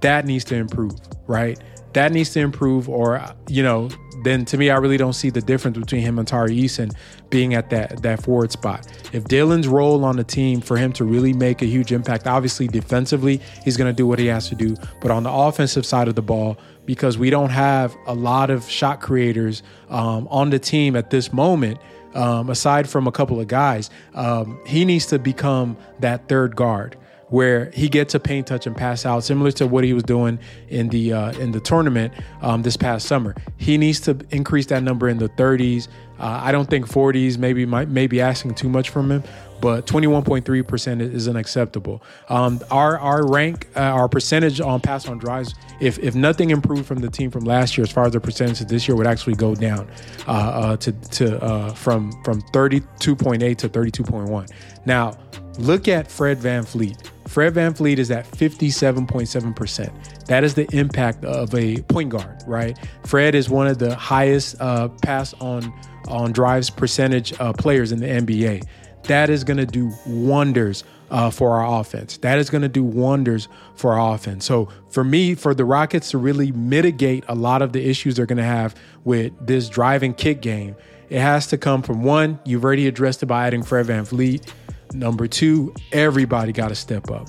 That 0.00 0.26
needs 0.26 0.44
to 0.46 0.56
improve, 0.56 0.94
right? 1.26 1.60
That 1.92 2.12
needs 2.12 2.30
to 2.30 2.40
improve, 2.40 2.88
or, 2.88 3.22
you 3.48 3.62
know, 3.62 3.90
then 4.22 4.44
to 4.46 4.56
me, 4.56 4.70
I 4.70 4.76
really 4.76 4.96
don't 4.96 5.12
see 5.12 5.30
the 5.30 5.40
difference 5.40 5.78
between 5.78 6.02
him 6.02 6.18
and 6.18 6.26
Tari 6.26 6.56
Eason 6.56 6.94
being 7.30 7.54
at 7.54 7.70
that 7.70 8.02
that 8.02 8.22
forward 8.22 8.52
spot. 8.52 8.86
If 9.12 9.24
Dillon's 9.24 9.68
role 9.68 10.04
on 10.04 10.16
the 10.16 10.24
team 10.24 10.60
for 10.60 10.76
him 10.76 10.92
to 10.94 11.04
really 11.04 11.32
make 11.32 11.62
a 11.62 11.66
huge 11.66 11.92
impact, 11.92 12.26
obviously 12.26 12.68
defensively, 12.68 13.40
he's 13.64 13.76
going 13.76 13.92
to 13.92 13.96
do 13.96 14.06
what 14.06 14.18
he 14.18 14.26
has 14.26 14.48
to 14.48 14.54
do. 14.54 14.76
But 15.00 15.10
on 15.10 15.24
the 15.24 15.30
offensive 15.30 15.84
side 15.84 16.08
of 16.08 16.14
the 16.14 16.22
ball, 16.22 16.56
because 16.86 17.18
we 17.18 17.30
don't 17.30 17.50
have 17.50 17.96
a 18.06 18.14
lot 18.14 18.50
of 18.50 18.68
shot 18.68 19.00
creators 19.00 19.62
um, 19.88 20.28
on 20.30 20.50
the 20.50 20.58
team 20.58 20.96
at 20.96 21.10
this 21.10 21.32
moment, 21.32 21.78
um, 22.14 22.50
aside 22.50 22.88
from 22.88 23.06
a 23.06 23.12
couple 23.12 23.40
of 23.40 23.48
guys, 23.48 23.90
um, 24.14 24.58
he 24.66 24.84
needs 24.84 25.06
to 25.06 25.18
become 25.18 25.76
that 26.00 26.28
third 26.28 26.56
guard 26.56 26.96
where 27.32 27.70
he 27.72 27.88
gets 27.88 28.14
a 28.14 28.20
paint 28.20 28.46
touch 28.46 28.66
and 28.66 28.76
pass 28.76 29.06
out, 29.06 29.24
similar 29.24 29.50
to 29.50 29.66
what 29.66 29.84
he 29.84 29.94
was 29.94 30.02
doing 30.02 30.38
in 30.68 30.90
the 30.90 31.14
uh, 31.14 31.32
in 31.32 31.50
the 31.52 31.60
tournament 31.60 32.12
um, 32.42 32.60
this 32.60 32.76
past 32.76 33.06
summer. 33.06 33.34
He 33.56 33.78
needs 33.78 34.00
to 34.00 34.18
increase 34.30 34.66
that 34.66 34.82
number 34.82 35.08
in 35.08 35.16
the 35.16 35.30
30s. 35.30 35.88
Uh, 36.20 36.40
I 36.42 36.52
don't 36.52 36.68
think 36.68 36.86
40s 36.86 37.38
maybe 37.38 37.64
might 37.64 37.88
maybe 37.88 38.20
asking 38.20 38.54
too 38.54 38.68
much 38.68 38.90
from 38.90 39.10
him, 39.10 39.24
but 39.62 39.86
21.3% 39.86 41.00
is 41.00 41.28
unacceptable. 41.28 42.02
Um, 42.28 42.60
our 42.70 42.98
our 42.98 43.26
rank, 43.26 43.68
uh, 43.76 43.80
our 43.80 44.08
percentage 44.08 44.60
on 44.60 44.80
pass 44.80 45.08
on 45.08 45.18
drives, 45.18 45.54
if 45.80 45.98
if 46.00 46.16
nothing 46.16 46.50
improved 46.50 46.84
from 46.84 46.98
the 46.98 47.08
team 47.08 47.30
from 47.30 47.44
last 47.44 47.78
year, 47.78 47.84
as 47.84 47.92
far 47.92 48.04
as 48.04 48.12
the 48.12 48.20
percentage 48.20 48.58
this 48.68 48.88
year, 48.88 48.96
would 48.96 49.06
actually 49.06 49.36
go 49.36 49.54
down 49.54 49.88
uh, 50.26 50.32
uh, 50.32 50.76
to 50.78 50.92
to 50.92 51.42
uh, 51.42 51.72
from 51.74 52.10
from 52.24 52.42
32.8 52.52 53.56
to 53.56 53.68
32.1. 53.68 54.50
Now, 54.84 55.16
look 55.60 55.86
at 55.86 56.10
Fred 56.10 56.38
VanVleet. 56.38 57.10
Fred 57.28 57.54
VanVleet 57.54 57.98
is 57.98 58.10
at 58.10 58.26
57.7%. 58.26 60.26
That 60.26 60.42
is 60.42 60.54
the 60.54 60.66
impact 60.76 61.24
of 61.24 61.54
a 61.54 61.76
point 61.82 62.10
guard, 62.10 62.42
right? 62.48 62.76
Fred 63.06 63.36
is 63.36 63.48
one 63.48 63.68
of 63.68 63.78
the 63.78 63.94
highest 63.94 64.60
uh, 64.60 64.88
pass 64.88 65.34
on 65.34 65.72
on 66.08 66.32
drives 66.32 66.68
percentage 66.68 67.32
uh, 67.40 67.52
players 67.52 67.92
in 67.92 68.00
the 68.00 68.06
NBA 68.06 68.66
that 69.04 69.30
is 69.30 69.44
going 69.44 69.56
to 69.56 69.66
do 69.66 69.92
wonders 70.06 70.84
uh, 71.10 71.30
for 71.30 71.50
our 71.50 71.80
offense. 71.80 72.16
That 72.18 72.38
is 72.38 72.48
going 72.48 72.62
to 72.62 72.68
do 72.68 72.82
wonders 72.82 73.48
for 73.74 73.92
our 73.92 74.14
offense. 74.14 74.44
So 74.44 74.68
for 74.88 75.04
me, 75.04 75.34
for 75.34 75.54
the 75.54 75.64
Rockets 75.64 76.10
to 76.10 76.18
really 76.18 76.52
mitigate 76.52 77.24
a 77.28 77.34
lot 77.34 77.62
of 77.62 77.72
the 77.72 77.88
issues 77.88 78.16
they're 78.16 78.26
going 78.26 78.38
to 78.38 78.44
have 78.44 78.74
with 79.04 79.32
this 79.46 79.68
drive 79.68 80.02
and 80.02 80.16
kick 80.16 80.40
game, 80.40 80.74
it 81.10 81.20
has 81.20 81.46
to 81.48 81.58
come 81.58 81.82
from 81.82 82.02
one, 82.02 82.40
you've 82.46 82.64
already 82.64 82.86
addressed 82.86 83.22
it 83.22 83.26
by 83.26 83.46
adding 83.46 83.62
Fred 83.62 83.86
VanVleet. 83.86 84.50
Number 84.94 85.26
two, 85.26 85.74
everybody 85.92 86.52
got 86.52 86.68
to 86.68 86.74
step 86.74 87.10
up. 87.10 87.28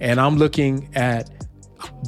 And 0.00 0.20
I'm 0.20 0.36
looking 0.36 0.88
at 0.94 1.33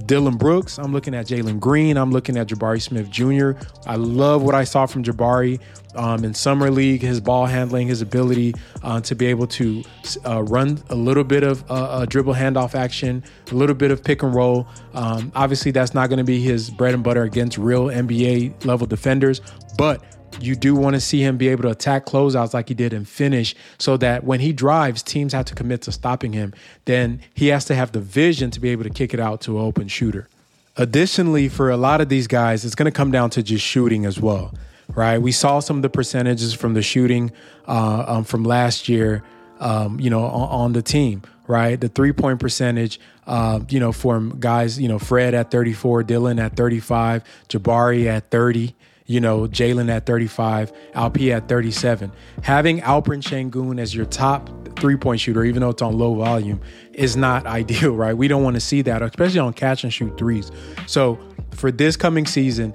Dillon 0.06 0.36
Brooks. 0.36 0.78
I'm 0.78 0.92
looking 0.92 1.14
at 1.14 1.26
Jalen 1.26 1.60
Green. 1.60 1.96
I'm 1.96 2.10
looking 2.10 2.36
at 2.36 2.48
Jabari 2.48 2.80
Smith 2.80 3.10
Jr. 3.10 3.52
I 3.86 3.96
love 3.96 4.42
what 4.42 4.54
I 4.54 4.64
saw 4.64 4.86
from 4.86 5.02
Jabari 5.02 5.60
um, 5.94 6.24
in 6.24 6.34
summer 6.34 6.70
league. 6.70 7.02
His 7.02 7.20
ball 7.20 7.46
handling, 7.46 7.88
his 7.88 8.02
ability 8.02 8.54
uh, 8.82 9.00
to 9.02 9.14
be 9.14 9.26
able 9.26 9.46
to 9.48 9.82
uh, 10.24 10.42
run 10.44 10.82
a 10.90 10.94
little 10.94 11.24
bit 11.24 11.42
of 11.42 11.64
uh, 11.68 12.04
dribble 12.06 12.34
handoff 12.34 12.74
action, 12.74 13.24
a 13.50 13.54
little 13.54 13.74
bit 13.74 13.90
of 13.90 14.04
pick 14.04 14.22
and 14.22 14.34
roll. 14.34 14.66
Um, 14.94 15.32
obviously, 15.34 15.70
that's 15.70 15.94
not 15.94 16.08
going 16.08 16.18
to 16.18 16.24
be 16.24 16.40
his 16.40 16.70
bread 16.70 16.94
and 16.94 17.02
butter 17.02 17.22
against 17.22 17.58
real 17.58 17.86
NBA 17.86 18.64
level 18.64 18.86
defenders, 18.86 19.40
but 19.76 20.02
you 20.40 20.54
do 20.54 20.74
want 20.74 20.94
to 20.94 21.00
see 21.00 21.20
him 21.20 21.36
be 21.36 21.48
able 21.48 21.62
to 21.62 21.70
attack 21.70 22.06
closeouts 22.06 22.54
like 22.54 22.68
he 22.68 22.74
did 22.74 22.92
and 22.92 23.08
finish 23.08 23.54
so 23.78 23.96
that 23.98 24.24
when 24.24 24.40
he 24.40 24.52
drives, 24.52 25.02
teams 25.02 25.32
have 25.32 25.44
to 25.46 25.54
commit 25.54 25.82
to 25.82 25.92
stopping 25.92 26.32
him. 26.32 26.52
Then 26.84 27.20
he 27.34 27.48
has 27.48 27.64
to 27.66 27.74
have 27.74 27.92
the 27.92 28.00
vision 28.00 28.50
to 28.52 28.60
be 28.60 28.70
able 28.70 28.84
to 28.84 28.90
kick 28.90 29.14
it 29.14 29.20
out 29.20 29.40
to 29.42 29.58
an 29.58 29.64
open 29.64 29.88
shooter. 29.88 30.28
Additionally, 30.76 31.48
for 31.48 31.70
a 31.70 31.76
lot 31.76 32.00
of 32.00 32.08
these 32.08 32.26
guys, 32.26 32.64
it's 32.64 32.74
going 32.74 32.90
to 32.90 32.96
come 32.96 33.10
down 33.10 33.30
to 33.30 33.42
just 33.42 33.64
shooting 33.64 34.04
as 34.04 34.20
well, 34.20 34.52
right? 34.94 35.18
We 35.18 35.32
saw 35.32 35.60
some 35.60 35.76
of 35.76 35.82
the 35.82 35.88
percentages 35.88 36.52
from 36.52 36.74
the 36.74 36.82
shooting 36.82 37.32
uh, 37.66 38.04
um, 38.06 38.24
from 38.24 38.44
last 38.44 38.88
year, 38.88 39.22
um, 39.58 39.98
you 39.98 40.10
know, 40.10 40.24
on, 40.24 40.48
on, 40.48 40.72
the 40.74 40.82
team, 40.82 41.22
right? 41.46 41.80
The 41.80 41.88
three 41.88 42.12
point 42.12 42.40
percentage, 42.40 43.00
uh, 43.26 43.60
you 43.70 43.80
know, 43.80 43.90
from 43.90 44.36
guys, 44.38 44.78
you 44.78 44.86
know, 44.86 44.98
Fred 44.98 45.32
at 45.32 45.50
34, 45.50 46.02
Dillon 46.02 46.38
at 46.38 46.56
35, 46.56 47.24
Jabari 47.48 48.04
at 48.06 48.30
30 48.30 48.74
you 49.06 49.20
know, 49.20 49.42
Jalen 49.46 49.88
at 49.88 50.04
35, 50.04 50.72
Alp 50.94 51.20
at 51.20 51.48
37. 51.48 52.12
Having 52.42 52.80
Alperen 52.80 53.22
Sengun 53.22 53.80
as 53.80 53.94
your 53.94 54.06
top 54.06 54.50
three 54.78 54.96
point 54.96 55.20
shooter, 55.20 55.44
even 55.44 55.60
though 55.60 55.70
it's 55.70 55.82
on 55.82 55.96
low 55.96 56.14
volume, 56.14 56.60
is 56.92 57.16
not 57.16 57.46
ideal, 57.46 57.94
right? 57.94 58.14
We 58.16 58.28
don't 58.28 58.42
want 58.42 58.54
to 58.54 58.60
see 58.60 58.82
that, 58.82 59.02
especially 59.02 59.40
on 59.40 59.52
catch 59.52 59.84
and 59.84 59.92
shoot 59.92 60.16
threes. 60.18 60.50
So 60.86 61.18
for 61.52 61.70
this 61.70 61.96
coming 61.96 62.26
season, 62.26 62.74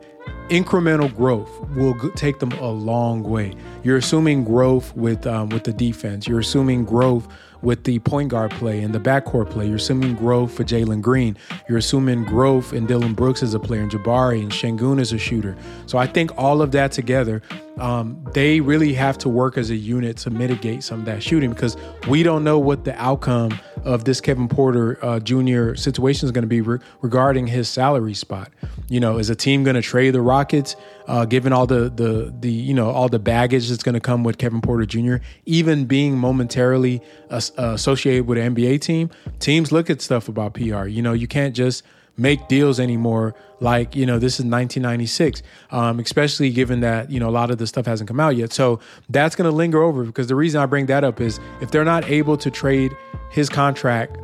incremental 0.50 1.14
growth 1.16 1.50
will 1.76 1.98
take 2.12 2.40
them 2.40 2.52
a 2.54 2.70
long 2.70 3.24
way. 3.24 3.54
You're 3.84 3.98
assuming 3.98 4.44
growth 4.44 4.96
with 4.96 5.26
um, 5.28 5.50
with 5.50 5.64
the 5.64 5.74
defense. 5.74 6.28
You're 6.28 6.40
assuming 6.40 6.86
growth 6.86 7.28
with 7.62 7.84
the 7.84 8.00
point 8.00 8.30
guard 8.30 8.51
play 8.51 8.82
and 8.82 8.94
the 8.94 9.00
backcourt 9.00 9.50
play. 9.50 9.68
You're 9.68 9.75
assuming 9.75 10.15
growth 10.15 10.53
for 10.53 10.63
Jalen 10.63 11.01
Green. 11.01 11.38
You're 11.68 11.77
assuming 11.77 12.24
growth 12.24 12.74
in 12.74 12.86
Dillon 12.86 13.13
Brooks 13.13 13.44
as 13.44 13.53
a 13.53 13.60
player, 13.60 13.82
and 13.82 13.91
Jabari 13.91 14.41
and 14.41 14.51
Sengun 14.51 15.00
as 15.00 15.13
a 15.13 15.18
shooter. 15.18 15.56
So 15.86 15.98
I 15.98 16.08
think 16.08 16.32
all 16.38 16.62
of 16.62 16.72
that 16.72 16.91
together, 16.91 17.41
um, 17.80 18.24
they 18.34 18.62
really 18.62 18.94
have 18.94 19.18
to 19.20 19.30
work 19.30 19.58
as 19.58 19.70
a 19.70 19.75
unit 19.75 20.18
to 20.18 20.30
mitigate 20.30 20.84
some 20.84 21.00
of 21.00 21.06
that 21.06 21.24
shooting 21.24 21.51
because 21.51 21.77
we 22.08 22.24
don't 22.24 22.44
know 22.44 22.60
what 22.60 22.84
the 22.84 23.00
outcome 23.01 23.60
of 23.84 24.06
this 24.06 24.22
Kevin 24.22 24.48
Porter 24.48 25.04
uh, 25.04 25.20
Jr. 25.20 25.76
situation 25.76 26.26
is 26.26 26.32
going 26.32 26.44
to 26.44 26.48
be 26.48 26.62
re- 26.62 26.80
regarding 27.02 27.48
his 27.48 27.70
salary 27.70 28.14
spot. 28.14 28.52
You 28.90 29.00
know, 29.00 29.18
is 29.18 29.30
a 29.30 29.36
team 29.36 29.64
going 29.64 29.76
to 29.76 29.82
trade 29.82 30.12
the 30.12 30.22
Rockets, 30.22 30.76
uh, 31.08 31.26
given 31.26 31.54
all 31.54 31.66
the 31.66 31.90
the 31.90 32.34
the 32.40 32.52
you 32.52 32.74
know 32.74 32.90
all 32.90 33.10
the 33.10 33.20
baggage 33.20 33.70
that's 33.70 33.84
going 33.84 33.94
to 33.94 34.02
come 34.02 34.24
with 34.24 34.38
Kevin 34.38 34.62
Porter 34.62 34.86
Jr. 34.86 35.18
Even 35.46 35.86
being 35.86 36.18
momentarily 36.18 37.02
uh, 37.30 37.42
associated 37.58 38.28
with 38.28 38.38
an 38.38 38.56
NBA 38.56 38.82
team, 38.82 39.10
teams 39.40 39.72
look 39.72 39.90
at 39.90 40.02
stuff 40.02 40.28
about 40.28 40.54
PR. 40.54 40.86
You 40.86 41.02
know, 41.02 41.14
you 41.14 41.28
can't 41.28 41.56
just 41.56 41.84
make 42.18 42.48
deals 42.48 42.80
anymore 42.80 43.34
like 43.60 43.96
you 43.96 44.06
know 44.06 44.20
this 44.20 44.34
is 44.34 44.46
1996 44.46 45.42
um, 45.72 46.00
especially 46.00 46.52
given 46.52 46.82
that 46.82 47.10
you 47.10 47.20
know 47.20 47.30
a 47.30 47.32
lot 47.32 47.50
of 47.50 47.58
the 47.58 47.66
stuff 47.66 47.86
hasn't 47.86 48.08
come 48.08 48.20
out 48.20 48.36
yet 48.36 48.52
so 48.52 48.80
that's 49.10 49.36
going 49.36 49.50
to 49.50 49.56
linger 49.56 49.82
over 49.82 50.04
because 50.04 50.28
the 50.28 50.36
reason 50.36 50.60
i 50.60 50.66
bring 50.66 50.86
that 50.86 51.04
up 51.04 51.22
is 51.22 51.40
if 51.62 51.72
they're 51.72 51.86
not 51.86 52.04
able 52.10 52.36
to 52.36 52.52
trade 52.52 52.96
his 53.32 53.50
contract 53.50 54.18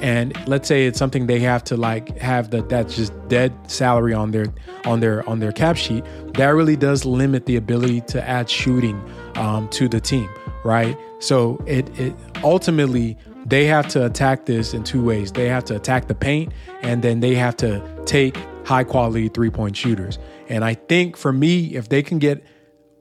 and 0.00 0.36
let's 0.48 0.66
say 0.66 0.86
it's 0.86 0.98
something 0.98 1.26
they 1.26 1.38
have 1.38 1.62
to 1.62 1.76
like 1.76 2.18
have 2.18 2.50
that 2.50 2.68
that's 2.68 2.96
just 2.96 3.12
dead 3.28 3.52
salary 3.70 4.12
on 4.12 4.32
their 4.32 4.46
on 4.84 5.00
their 5.00 5.26
on 5.28 5.38
their 5.38 5.52
cap 5.52 5.76
sheet 5.76 6.04
that 6.34 6.48
really 6.48 6.76
does 6.76 7.04
limit 7.04 7.46
the 7.46 7.56
ability 7.56 8.00
to 8.00 8.22
add 8.28 8.50
shooting 8.50 9.00
um, 9.36 9.68
to 9.68 9.88
the 9.88 10.00
team 10.00 10.28
right 10.64 10.98
so 11.20 11.62
it 11.66 11.88
it 11.98 12.14
ultimately 12.42 13.16
they 13.46 13.66
have 13.66 13.88
to 13.88 14.04
attack 14.06 14.46
this 14.46 14.74
in 14.74 14.84
two 14.84 15.04
ways. 15.04 15.32
They 15.32 15.48
have 15.48 15.64
to 15.64 15.76
attack 15.76 16.08
the 16.08 16.14
paint 16.14 16.52
and 16.82 17.02
then 17.02 17.20
they 17.20 17.34
have 17.34 17.56
to 17.58 17.82
take 18.06 18.38
high 18.64 18.84
quality 18.84 19.28
three 19.28 19.50
point 19.50 19.76
shooters. 19.76 20.18
And 20.48 20.64
I 20.64 20.74
think 20.74 21.16
for 21.16 21.32
me, 21.32 21.74
if 21.74 21.88
they 21.88 22.02
can 22.02 22.18
get 22.18 22.42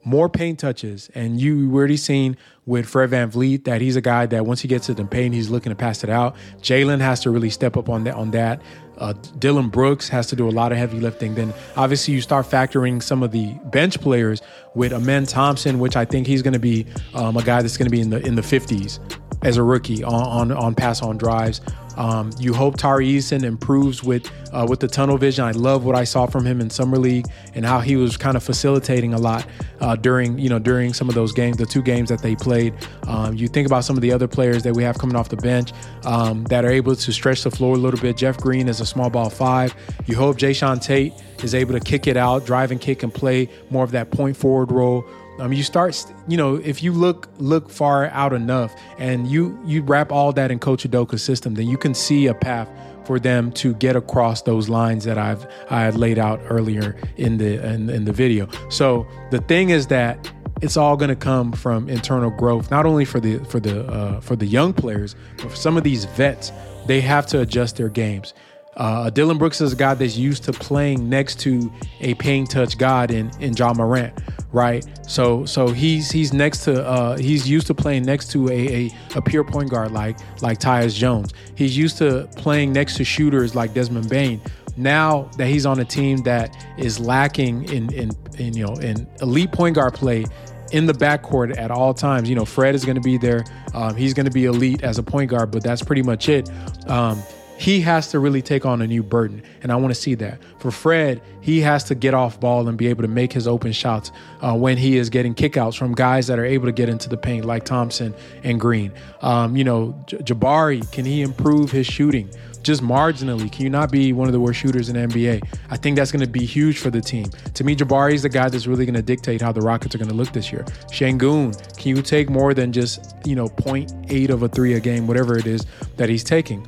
more 0.05 0.29
paint 0.29 0.59
touches, 0.59 1.09
and 1.15 1.39
you 1.39 1.73
already 1.73 1.97
seen 1.97 2.37
with 2.65 2.87
Fred 2.87 3.11
VanVleet 3.11 3.65
that 3.65 3.81
he's 3.81 3.95
a 3.95 4.01
guy 4.01 4.25
that 4.27 4.45
once 4.45 4.61
he 4.61 4.67
gets 4.67 4.87
to 4.87 4.93
the 4.93 5.05
paint, 5.05 5.33
he's 5.33 5.49
looking 5.49 5.69
to 5.69 5.75
pass 5.75 6.03
it 6.03 6.09
out. 6.09 6.35
Jalen 6.61 6.99
has 7.01 7.21
to 7.21 7.31
really 7.31 7.49
step 7.49 7.75
up 7.77 7.89
on 7.89 8.03
that. 8.05 8.15
On 8.15 8.31
that, 8.31 8.61
uh, 8.97 9.13
Dillon 9.39 9.69
Brooks 9.69 10.07
has 10.09 10.27
to 10.27 10.35
do 10.35 10.47
a 10.47 10.51
lot 10.51 10.71
of 10.71 10.77
heavy 10.77 10.99
lifting. 10.99 11.35
Then 11.35 11.53
obviously 11.75 12.13
you 12.13 12.21
start 12.21 12.45
factoring 12.45 13.01
some 13.01 13.23
of 13.23 13.31
the 13.31 13.53
bench 13.65 13.99
players 13.99 14.41
with 14.75 14.93
Amen 14.93 15.25
Thompson, 15.25 15.79
which 15.79 15.95
I 15.95 16.05
think 16.05 16.27
he's 16.27 16.41
going 16.41 16.53
to 16.53 16.59
be 16.59 16.85
um, 17.13 17.35
a 17.35 17.43
guy 17.43 17.61
that's 17.61 17.77
going 17.77 17.87
to 17.87 17.91
be 17.91 18.01
in 18.01 18.09
the 18.09 18.25
in 18.25 18.35
the 18.35 18.41
50s 18.41 18.99
as 19.43 19.57
a 19.57 19.63
rookie 19.63 20.03
on 20.03 20.13
on, 20.13 20.51
on 20.51 20.75
pass 20.75 21.01
on 21.01 21.17
drives. 21.17 21.61
Um, 21.97 22.31
you 22.39 22.53
hope 22.53 22.77
Tari 22.77 23.07
Eason 23.07 23.43
improves 23.43 24.03
with 24.03 24.31
uh, 24.51 24.65
with 24.67 24.79
the 24.79 24.87
tunnel 24.87 25.17
vision. 25.17 25.45
I 25.45 25.51
love 25.51 25.85
what 25.85 25.95
I 25.95 26.03
saw 26.03 26.25
from 26.25 26.45
him 26.45 26.59
in 26.59 26.69
summer 26.69 26.97
league 26.97 27.25
and 27.53 27.65
how 27.65 27.79
he 27.79 27.95
was 27.95 28.17
kind 28.17 28.35
of 28.35 28.43
facilitating 28.43 29.13
a 29.13 29.19
lot 29.19 29.45
uh, 29.79 29.95
during 29.95 30.37
you 30.39 30.49
know 30.49 30.59
during 30.59 30.93
some 30.93 31.09
of 31.09 31.15
those 31.15 31.31
games, 31.33 31.57
the 31.57 31.65
two 31.65 31.81
games 31.81 32.09
that 32.09 32.21
they 32.21 32.35
played. 32.35 32.73
Um, 33.07 33.35
you 33.35 33.47
think 33.47 33.67
about 33.67 33.83
some 33.85 33.95
of 33.95 34.01
the 34.01 34.11
other 34.11 34.27
players 34.27 34.63
that 34.63 34.75
we 34.75 34.83
have 34.83 34.97
coming 34.97 35.15
off 35.15 35.29
the 35.29 35.37
bench 35.37 35.71
um, 36.05 36.43
that 36.45 36.65
are 36.65 36.71
able 36.71 36.95
to 36.95 37.11
stretch 37.13 37.43
the 37.43 37.51
floor 37.51 37.75
a 37.75 37.79
little 37.79 37.99
bit. 37.99 38.17
Jeff 38.17 38.37
Green 38.37 38.67
is 38.67 38.79
a 38.79 38.85
small 38.85 39.09
ball 39.09 39.29
five. 39.29 39.75
You 40.07 40.15
hope 40.15 40.37
Jae'Sean 40.37 40.81
Tate 40.81 41.13
is 41.43 41.53
able 41.53 41.73
to 41.73 41.79
kick 41.79 42.07
it 42.07 42.17
out, 42.17 42.45
drive 42.45 42.71
and 42.71 42.79
kick, 42.79 43.03
and 43.03 43.13
play 43.13 43.49
more 43.69 43.83
of 43.83 43.91
that 43.91 44.11
point 44.11 44.37
forward 44.37 44.71
role. 44.71 45.05
Um, 45.39 45.51
you 45.51 45.63
start, 45.63 46.05
you 46.27 46.37
know, 46.37 46.55
if 46.55 46.83
you 46.83 46.91
look 46.91 47.27
look 47.37 47.69
far 47.69 48.07
out 48.07 48.33
enough, 48.33 48.75
and 48.97 49.27
you 49.27 49.59
you 49.65 49.81
wrap 49.81 50.11
all 50.11 50.31
that 50.33 50.51
in 50.51 50.59
Coach 50.59 50.83
Udoka's 50.83 51.23
system, 51.23 51.55
then 51.55 51.67
you 51.67 51.77
can 51.77 51.93
see 51.93 52.27
a 52.27 52.33
path 52.33 52.69
for 53.05 53.19
them 53.19 53.51
to 53.51 53.73
get 53.75 53.95
across 53.95 54.41
those 54.43 54.69
lines 54.69 55.03
that 55.05 55.17
I've 55.17 55.45
I 55.69 55.89
laid 55.89 56.19
out 56.19 56.39
earlier 56.49 56.95
in 57.17 57.37
the 57.37 57.65
in, 57.65 57.89
in 57.89 58.05
the 58.05 58.13
video. 58.13 58.47
So 58.69 59.07
the 59.31 59.39
thing 59.39 59.71
is 59.71 59.87
that 59.87 60.31
it's 60.61 60.77
all 60.77 60.95
going 60.95 61.09
to 61.09 61.15
come 61.15 61.51
from 61.51 61.89
internal 61.89 62.29
growth, 62.29 62.71
not 62.71 62.85
only 62.85 63.05
for 63.05 63.19
the 63.19 63.39
for 63.45 63.59
the 63.59 63.85
uh, 63.87 64.21
for 64.21 64.35
the 64.35 64.45
young 64.45 64.73
players, 64.73 65.15
but 65.37 65.49
for 65.51 65.55
some 65.55 65.77
of 65.77 65.83
these 65.83 66.05
vets. 66.05 66.51
They 66.85 66.99
have 67.01 67.25
to 67.27 67.39
adjust 67.39 67.77
their 67.77 67.87
games. 67.87 68.33
Uh, 68.75 69.09
Dillon 69.09 69.37
Brooks 69.37 69.61
is 69.61 69.73
a 69.73 69.75
guy 69.75 69.93
that's 69.93 70.17
used 70.17 70.43
to 70.45 70.51
playing 70.51 71.07
next 71.07 71.39
to 71.41 71.71
a 72.01 72.13
paint 72.15 72.49
touch 72.49 72.77
god 72.77 73.11
in 73.11 73.31
in 73.39 73.55
Ja 73.55 73.73
Morant, 73.73 74.13
right? 74.53 74.85
So 75.07 75.45
so 75.45 75.67
he's 75.67 76.11
he's 76.11 76.31
next 76.31 76.63
to 76.65 76.85
uh, 76.85 77.17
he's 77.17 77.49
used 77.49 77.67
to 77.67 77.73
playing 77.73 78.03
next 78.03 78.31
to 78.31 78.47
a, 78.49 78.85
a, 78.85 78.91
a 79.15 79.21
pure 79.21 79.43
point 79.43 79.69
guard 79.69 79.91
like 79.91 80.17
like 80.41 80.59
Tyus 80.59 80.95
Jones. 80.95 81.33
He's 81.55 81.75
used 81.75 81.97
to 81.97 82.29
playing 82.37 82.71
next 82.71 82.95
to 82.97 83.03
shooters 83.03 83.55
like 83.55 83.73
Desmond 83.73 84.09
Bane. 84.09 84.39
Now 84.77 85.29
that 85.37 85.47
he's 85.47 85.65
on 85.65 85.79
a 85.79 85.85
team 85.85 86.19
that 86.19 86.55
is 86.77 86.99
lacking 86.99 87.67
in 87.69 87.91
in, 87.93 88.11
in 88.37 88.53
you 88.53 88.65
know 88.65 88.73
in 88.75 89.07
elite 89.21 89.51
point 89.51 89.75
guard 89.75 89.95
play 89.95 90.25
in 90.71 90.87
the 90.87 90.93
backcourt 90.93 91.57
at 91.57 91.71
all 91.71 91.93
times. 91.93 92.29
You 92.29 92.35
know, 92.35 92.45
Fred 92.45 92.73
is 92.73 92.83
going 92.83 92.95
to 92.95 93.01
be 93.01 93.17
there. 93.17 93.43
Um, 93.73 93.95
he's 93.95 94.13
going 94.13 94.25
to 94.25 94.31
be 94.31 94.45
elite 94.45 94.83
as 94.83 94.97
a 94.97 95.03
point 95.03 95.29
guard, 95.29 95.51
but 95.51 95.63
that's 95.63 95.83
pretty 95.83 96.01
much 96.01 96.29
it. 96.29 96.49
Um, 96.87 97.21
he 97.57 97.81
has 97.81 98.09
to 98.09 98.19
really 98.19 98.41
take 98.41 98.65
on 98.65 98.81
a 98.81 98.87
new 98.87 99.03
burden. 99.03 99.43
And 99.61 99.71
I 99.71 99.75
want 99.75 99.93
to 99.93 99.99
see 99.99 100.15
that. 100.15 100.39
For 100.59 100.71
Fred, 100.71 101.21
he 101.41 101.61
has 101.61 101.83
to 101.85 101.95
get 101.95 102.13
off 102.13 102.39
ball 102.39 102.67
and 102.67 102.77
be 102.77 102.87
able 102.87 103.03
to 103.03 103.07
make 103.07 103.33
his 103.33 103.47
open 103.47 103.71
shots 103.71 104.11
uh, 104.41 104.55
when 104.55 104.77
he 104.77 104.97
is 104.97 105.09
getting 105.09 105.35
kickouts 105.35 105.77
from 105.77 105.93
guys 105.93 106.27
that 106.27 106.39
are 106.39 106.45
able 106.45 106.65
to 106.65 106.71
get 106.71 106.89
into 106.89 107.09
the 107.09 107.17
paint, 107.17 107.45
like 107.45 107.63
Thompson 107.63 108.13
and 108.43 108.59
Green. 108.59 108.91
Um, 109.21 109.55
you 109.55 109.63
know, 109.63 109.95
J- 110.07 110.17
Jabari, 110.17 110.89
can 110.91 111.05
he 111.05 111.21
improve 111.21 111.71
his 111.71 111.85
shooting? 111.85 112.29
Just 112.63 112.81
marginally, 112.81 113.51
can 113.51 113.63
you 113.63 113.69
not 113.69 113.91
be 113.91 114.13
one 114.13 114.29
of 114.29 114.31
the 114.31 114.39
worst 114.39 114.61
shooters 114.61 114.87
in 114.87 114.95
NBA? 114.95 115.45
I 115.69 115.75
think 115.75 115.97
that's 115.97 116.13
going 116.13 116.23
to 116.23 116.31
be 116.31 116.45
huge 116.45 116.79
for 116.79 116.89
the 116.89 117.01
team. 117.01 117.25
To 117.55 117.63
me, 117.65 117.75
Jabari 117.75 118.13
is 118.13 118.23
the 118.23 118.29
guy 118.29 118.47
that's 118.47 118.67
really 118.67 118.85
going 118.85 118.95
to 118.95 119.01
dictate 119.01 119.41
how 119.41 119.51
the 119.51 119.59
Rockets 119.59 119.93
are 119.95 119.97
going 119.97 120.09
to 120.09 120.15
look 120.15 120.31
this 120.31 120.49
year. 120.49 120.63
Sengun, 120.87 121.77
can 121.77 121.95
you 121.95 122.01
take 122.01 122.29
more 122.29 122.53
than 122.53 122.71
just 122.71 123.15
you 123.25 123.35
know 123.35 123.49
0.8 123.49 124.29
of 124.29 124.43
a 124.43 124.47
three 124.47 124.75
a 124.75 124.79
game, 124.79 125.07
whatever 125.07 125.37
it 125.37 125.45
is 125.45 125.65
that 125.97 126.07
he's 126.07 126.23
taking? 126.23 126.65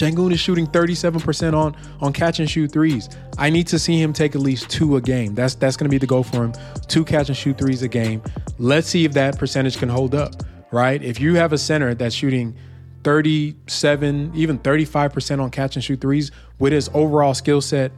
Sengun 0.00 0.32
is 0.32 0.40
shooting 0.40 0.66
37% 0.66 1.54
on 1.54 1.76
on 2.00 2.12
catch 2.12 2.40
and 2.40 2.48
shoot 2.48 2.72
threes. 2.72 3.10
I 3.36 3.50
need 3.50 3.66
to 3.66 3.78
see 3.78 4.00
him 4.00 4.12
take 4.12 4.34
at 4.34 4.40
least 4.40 4.70
two 4.70 4.96
a 4.96 5.00
game. 5.00 5.34
That's 5.34 5.54
that's 5.54 5.76
going 5.76 5.88
to 5.88 5.90
be 5.90 5.98
the 5.98 6.06
goal 6.06 6.22
for 6.22 6.44
him. 6.44 6.54
Two 6.88 7.04
catch 7.04 7.28
and 7.28 7.36
shoot 7.36 7.58
threes 7.58 7.82
a 7.82 7.88
game. 7.88 8.22
Let's 8.58 8.88
see 8.88 9.04
if 9.04 9.12
that 9.12 9.38
percentage 9.38 9.76
can 9.76 9.90
hold 9.90 10.14
up, 10.14 10.42
right? 10.70 11.02
If 11.02 11.20
you 11.20 11.34
have 11.34 11.52
a 11.52 11.58
center 11.58 11.94
that's 11.94 12.14
shooting 12.14 12.56
37, 13.04 14.32
even 14.34 14.58
35% 14.58 15.42
on 15.42 15.50
catch 15.50 15.76
and 15.76 15.84
shoot 15.84 16.00
threes 16.00 16.30
with 16.58 16.72
his 16.72 16.90
overall 16.94 17.34
skill 17.34 17.60
set, 17.60 17.92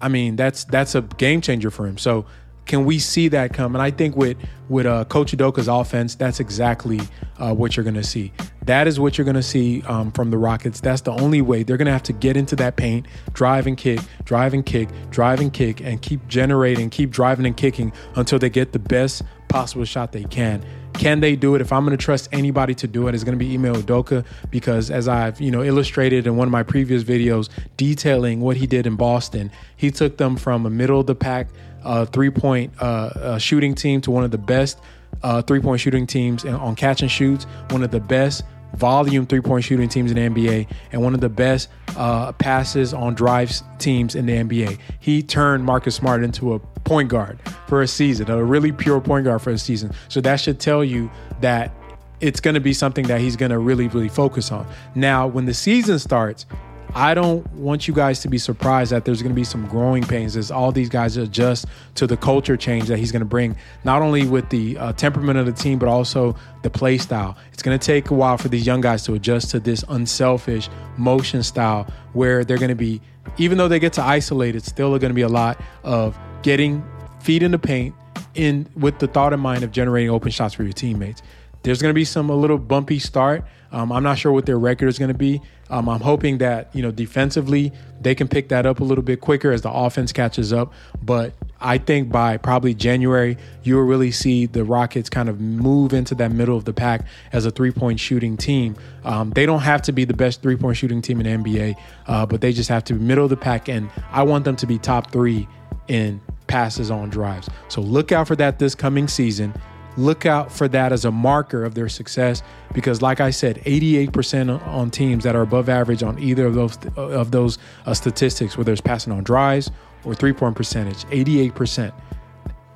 I 0.00 0.08
mean, 0.08 0.36
that's 0.36 0.64
that's 0.64 0.94
a 0.94 1.02
game 1.02 1.42
changer 1.42 1.70
for 1.70 1.86
him. 1.86 1.98
So 1.98 2.24
can 2.70 2.84
we 2.84 3.00
see 3.00 3.26
that 3.26 3.52
come? 3.52 3.74
And 3.74 3.82
I 3.82 3.90
think 3.90 4.16
with 4.16 4.36
with 4.68 4.86
uh, 4.86 5.04
Coach 5.06 5.32
Udoka's 5.32 5.66
offense, 5.66 6.14
that's 6.14 6.38
exactly 6.38 7.00
uh, 7.38 7.52
what 7.52 7.76
you're 7.76 7.82
going 7.82 7.94
to 7.94 8.04
see. 8.04 8.32
That 8.66 8.86
is 8.86 9.00
what 9.00 9.18
you're 9.18 9.24
going 9.24 9.34
to 9.34 9.42
see 9.42 9.82
um, 9.82 10.12
from 10.12 10.30
the 10.30 10.38
Rockets. 10.38 10.80
That's 10.80 11.00
the 11.00 11.10
only 11.10 11.42
way 11.42 11.64
they're 11.64 11.76
going 11.76 11.86
to 11.86 11.92
have 11.92 12.04
to 12.04 12.12
get 12.12 12.36
into 12.36 12.54
that 12.56 12.76
paint, 12.76 13.06
drive 13.32 13.66
and 13.66 13.76
kick, 13.76 13.98
drive 14.22 14.54
and 14.54 14.64
kick, 14.64 14.88
drive 15.10 15.40
and 15.40 15.52
kick, 15.52 15.80
and 15.80 16.00
keep 16.00 16.24
generating, 16.28 16.90
keep 16.90 17.10
driving 17.10 17.44
and 17.44 17.56
kicking 17.56 17.92
until 18.14 18.38
they 18.38 18.48
get 18.48 18.70
the 18.70 18.78
best 18.78 19.22
possible 19.48 19.84
shot 19.84 20.12
they 20.12 20.22
can. 20.22 20.64
Can 20.92 21.18
they 21.20 21.34
do 21.34 21.56
it? 21.56 21.60
If 21.60 21.72
I'm 21.72 21.84
going 21.84 21.96
to 21.96 22.02
trust 22.02 22.28
anybody 22.30 22.74
to 22.76 22.86
do 22.86 23.08
it, 23.08 23.14
it's 23.14 23.24
going 23.24 23.36
to 23.36 23.44
be 23.44 23.52
Ime 23.54 23.74
Udoka 23.74 24.24
because 24.50 24.90
as 24.90 25.08
I've 25.08 25.40
you 25.40 25.50
know 25.50 25.62
illustrated 25.62 26.26
in 26.28 26.36
one 26.36 26.46
of 26.46 26.52
my 26.52 26.62
previous 26.62 27.02
videos 27.02 27.48
detailing 27.76 28.40
what 28.40 28.56
he 28.56 28.66
did 28.66 28.86
in 28.86 28.94
Boston, 28.96 29.50
he 29.76 29.90
took 29.90 30.18
them 30.18 30.36
from 30.36 30.66
a 30.66 30.70
middle 30.70 31.00
of 31.00 31.06
the 31.06 31.14
pack 31.16 31.48
uh, 31.84 32.04
three 32.06 32.30
point 32.30 32.72
uh, 32.80 33.38
shooting 33.38 33.74
team 33.74 34.00
to 34.02 34.10
one 34.10 34.24
of 34.24 34.30
the 34.30 34.38
best 34.38 34.78
uh, 35.22 35.42
three 35.42 35.60
point 35.60 35.80
shooting 35.80 36.06
teams 36.06 36.44
on 36.44 36.74
catch 36.74 37.02
and 37.02 37.10
shoots, 37.10 37.44
one 37.70 37.82
of 37.82 37.90
the 37.90 38.00
best 38.00 38.44
volume 38.76 39.26
three 39.26 39.40
point 39.40 39.64
shooting 39.64 39.88
teams 39.88 40.10
in 40.10 40.34
the 40.34 40.42
NBA, 40.42 40.66
and 40.92 41.02
one 41.02 41.14
of 41.14 41.20
the 41.20 41.28
best 41.28 41.68
uh, 41.96 42.32
passes 42.32 42.94
on 42.94 43.14
drives 43.14 43.62
teams 43.78 44.14
in 44.14 44.26
the 44.26 44.32
NBA. 44.32 44.78
He 45.00 45.22
turned 45.22 45.64
Marcus 45.64 45.94
Smart 45.94 46.22
into 46.22 46.54
a 46.54 46.58
point 46.58 47.08
guard 47.08 47.38
for 47.66 47.82
a 47.82 47.88
season, 47.88 48.30
a 48.30 48.42
really 48.42 48.72
pure 48.72 49.00
point 49.00 49.24
guard 49.24 49.42
for 49.42 49.50
a 49.50 49.58
season. 49.58 49.92
So 50.08 50.20
that 50.20 50.36
should 50.36 50.60
tell 50.60 50.84
you 50.84 51.10
that 51.40 51.72
it's 52.20 52.40
going 52.40 52.54
to 52.54 52.60
be 52.60 52.72
something 52.74 53.06
that 53.06 53.20
he's 53.20 53.36
going 53.36 53.50
to 53.50 53.58
really, 53.58 53.88
really 53.88 54.08
focus 54.08 54.52
on. 54.52 54.66
Now, 54.94 55.26
when 55.26 55.46
the 55.46 55.54
season 55.54 55.98
starts, 55.98 56.46
I 56.94 57.14
don't 57.14 57.46
want 57.52 57.86
you 57.86 57.94
guys 57.94 58.20
to 58.20 58.28
be 58.28 58.38
surprised 58.38 58.92
that 58.92 59.04
there's 59.04 59.22
going 59.22 59.34
to 59.34 59.36
be 59.36 59.44
some 59.44 59.66
growing 59.68 60.02
pains 60.02 60.36
as 60.36 60.50
all 60.50 60.72
these 60.72 60.88
guys 60.88 61.16
adjust 61.16 61.66
to 61.96 62.06
the 62.06 62.16
culture 62.16 62.56
change 62.56 62.88
that 62.88 62.98
he's 62.98 63.12
going 63.12 63.20
to 63.20 63.26
bring, 63.26 63.56
not 63.84 64.02
only 64.02 64.26
with 64.26 64.48
the 64.50 64.76
uh, 64.78 64.92
temperament 64.94 65.38
of 65.38 65.46
the 65.46 65.52
team, 65.52 65.78
but 65.78 65.88
also 65.88 66.34
the 66.62 66.70
play 66.70 66.98
style. 66.98 67.36
It's 67.52 67.62
going 67.62 67.78
to 67.78 67.84
take 67.84 68.10
a 68.10 68.14
while 68.14 68.38
for 68.38 68.48
these 68.48 68.66
young 68.66 68.80
guys 68.80 69.04
to 69.04 69.14
adjust 69.14 69.50
to 69.52 69.60
this 69.60 69.84
unselfish 69.88 70.68
motion 70.96 71.42
style 71.42 71.86
where 72.12 72.44
they're 72.44 72.58
going 72.58 72.70
to 72.70 72.74
be, 72.74 73.00
even 73.38 73.58
though 73.58 73.68
they 73.68 73.78
get 73.78 73.92
to 73.94 74.02
isolate, 74.02 74.56
it's 74.56 74.66
still 74.66 74.90
going 74.98 75.10
to 75.10 75.14
be 75.14 75.22
a 75.22 75.28
lot 75.28 75.60
of 75.84 76.18
getting 76.42 76.84
feet 77.20 77.42
in 77.42 77.50
the 77.50 77.58
paint 77.58 77.94
in 78.34 78.66
with 78.76 78.98
the 78.98 79.06
thought 79.06 79.32
in 79.32 79.40
mind 79.40 79.62
of 79.62 79.72
generating 79.72 80.10
open 80.10 80.30
shots 80.30 80.54
for 80.54 80.62
your 80.62 80.72
teammates 80.72 81.22
there's 81.62 81.82
going 81.82 81.90
to 81.90 81.94
be 81.94 82.04
some 82.04 82.30
a 82.30 82.34
little 82.34 82.58
bumpy 82.58 82.98
start. 82.98 83.44
Um, 83.72 83.92
I'm 83.92 84.02
not 84.02 84.18
sure 84.18 84.32
what 84.32 84.46
their 84.46 84.58
record 84.58 84.88
is 84.88 84.98
going 84.98 85.12
to 85.12 85.18
be. 85.18 85.40
Um, 85.68 85.88
I'm 85.88 86.00
hoping 86.00 86.38
that 86.38 86.74
you 86.74 86.82
know 86.82 86.90
defensively 86.90 87.72
they 88.00 88.14
can 88.14 88.28
pick 88.28 88.48
that 88.48 88.66
up 88.66 88.80
a 88.80 88.84
little 88.84 89.04
bit 89.04 89.20
quicker 89.20 89.52
as 89.52 89.62
the 89.62 89.70
offense 89.70 90.12
catches 90.12 90.52
up. 90.52 90.72
But 91.02 91.32
I 91.60 91.78
think 91.78 92.10
by 92.10 92.36
probably 92.38 92.74
January, 92.74 93.36
you 93.62 93.76
will 93.76 93.84
really 93.84 94.10
see 94.10 94.46
the 94.46 94.64
Rockets 94.64 95.08
kind 95.08 95.28
of 95.28 95.40
move 95.40 95.92
into 95.92 96.14
that 96.16 96.32
middle 96.32 96.56
of 96.56 96.64
the 96.64 96.72
pack 96.72 97.06
as 97.32 97.46
a 97.46 97.50
three 97.50 97.70
point 97.70 98.00
shooting 98.00 98.36
team. 98.36 98.76
Um, 99.04 99.30
they 99.30 99.46
don't 99.46 99.60
have 99.60 99.82
to 99.82 99.92
be 99.92 100.04
the 100.04 100.14
best 100.14 100.42
three 100.42 100.56
point 100.56 100.76
shooting 100.76 101.02
team 101.02 101.20
in 101.20 101.42
the 101.42 101.50
NBA, 101.50 101.76
uh, 102.06 102.26
but 102.26 102.40
they 102.40 102.52
just 102.52 102.68
have 102.68 102.84
to 102.84 102.94
be 102.94 103.00
middle 103.00 103.24
of 103.24 103.30
the 103.30 103.36
pack. 103.36 103.68
And 103.68 103.90
I 104.10 104.22
want 104.22 104.44
them 104.44 104.56
to 104.56 104.66
be 104.66 104.78
top 104.78 105.12
three 105.12 105.46
in 105.86 106.20
passes 106.46 106.90
on 106.90 107.10
drives. 107.10 107.48
So 107.68 107.80
look 107.80 108.10
out 108.10 108.26
for 108.26 108.36
that 108.36 108.58
this 108.58 108.74
coming 108.74 109.06
season 109.06 109.54
look 110.00 110.26
out 110.26 110.50
for 110.50 110.68
that 110.68 110.92
as 110.92 111.04
a 111.04 111.10
marker 111.10 111.64
of 111.64 111.74
their 111.74 111.88
success 111.88 112.42
because 112.72 113.02
like 113.02 113.20
i 113.20 113.30
said 113.30 113.56
88% 113.64 114.66
on 114.66 114.90
teams 114.90 115.24
that 115.24 115.36
are 115.36 115.42
above 115.42 115.68
average 115.68 116.02
on 116.02 116.18
either 116.18 116.46
of 116.46 116.54
those 116.54 116.78
of 116.96 117.30
those 117.30 117.58
uh, 117.86 117.94
statistics 117.94 118.56
whether 118.56 118.72
it's 118.72 118.80
passing 118.80 119.12
on 119.12 119.22
drives 119.22 119.70
or 120.04 120.14
three 120.14 120.32
point 120.32 120.56
percentage 120.56 121.04
88% 121.06 121.92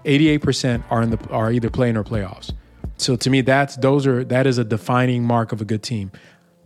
88% 0.04 0.84
are 0.90 1.02
in 1.02 1.10
the 1.10 1.28
are 1.30 1.50
either 1.50 1.70
playing 1.70 1.96
or 1.96 2.04
playoffs. 2.04 2.52
So 2.96 3.16
to 3.16 3.30
me 3.30 3.40
that's 3.40 3.76
those 3.76 4.06
are 4.06 4.24
that 4.24 4.46
is 4.46 4.58
a 4.58 4.64
defining 4.64 5.24
mark 5.24 5.52
of 5.52 5.60
a 5.60 5.64
good 5.64 5.82
team 5.82 6.12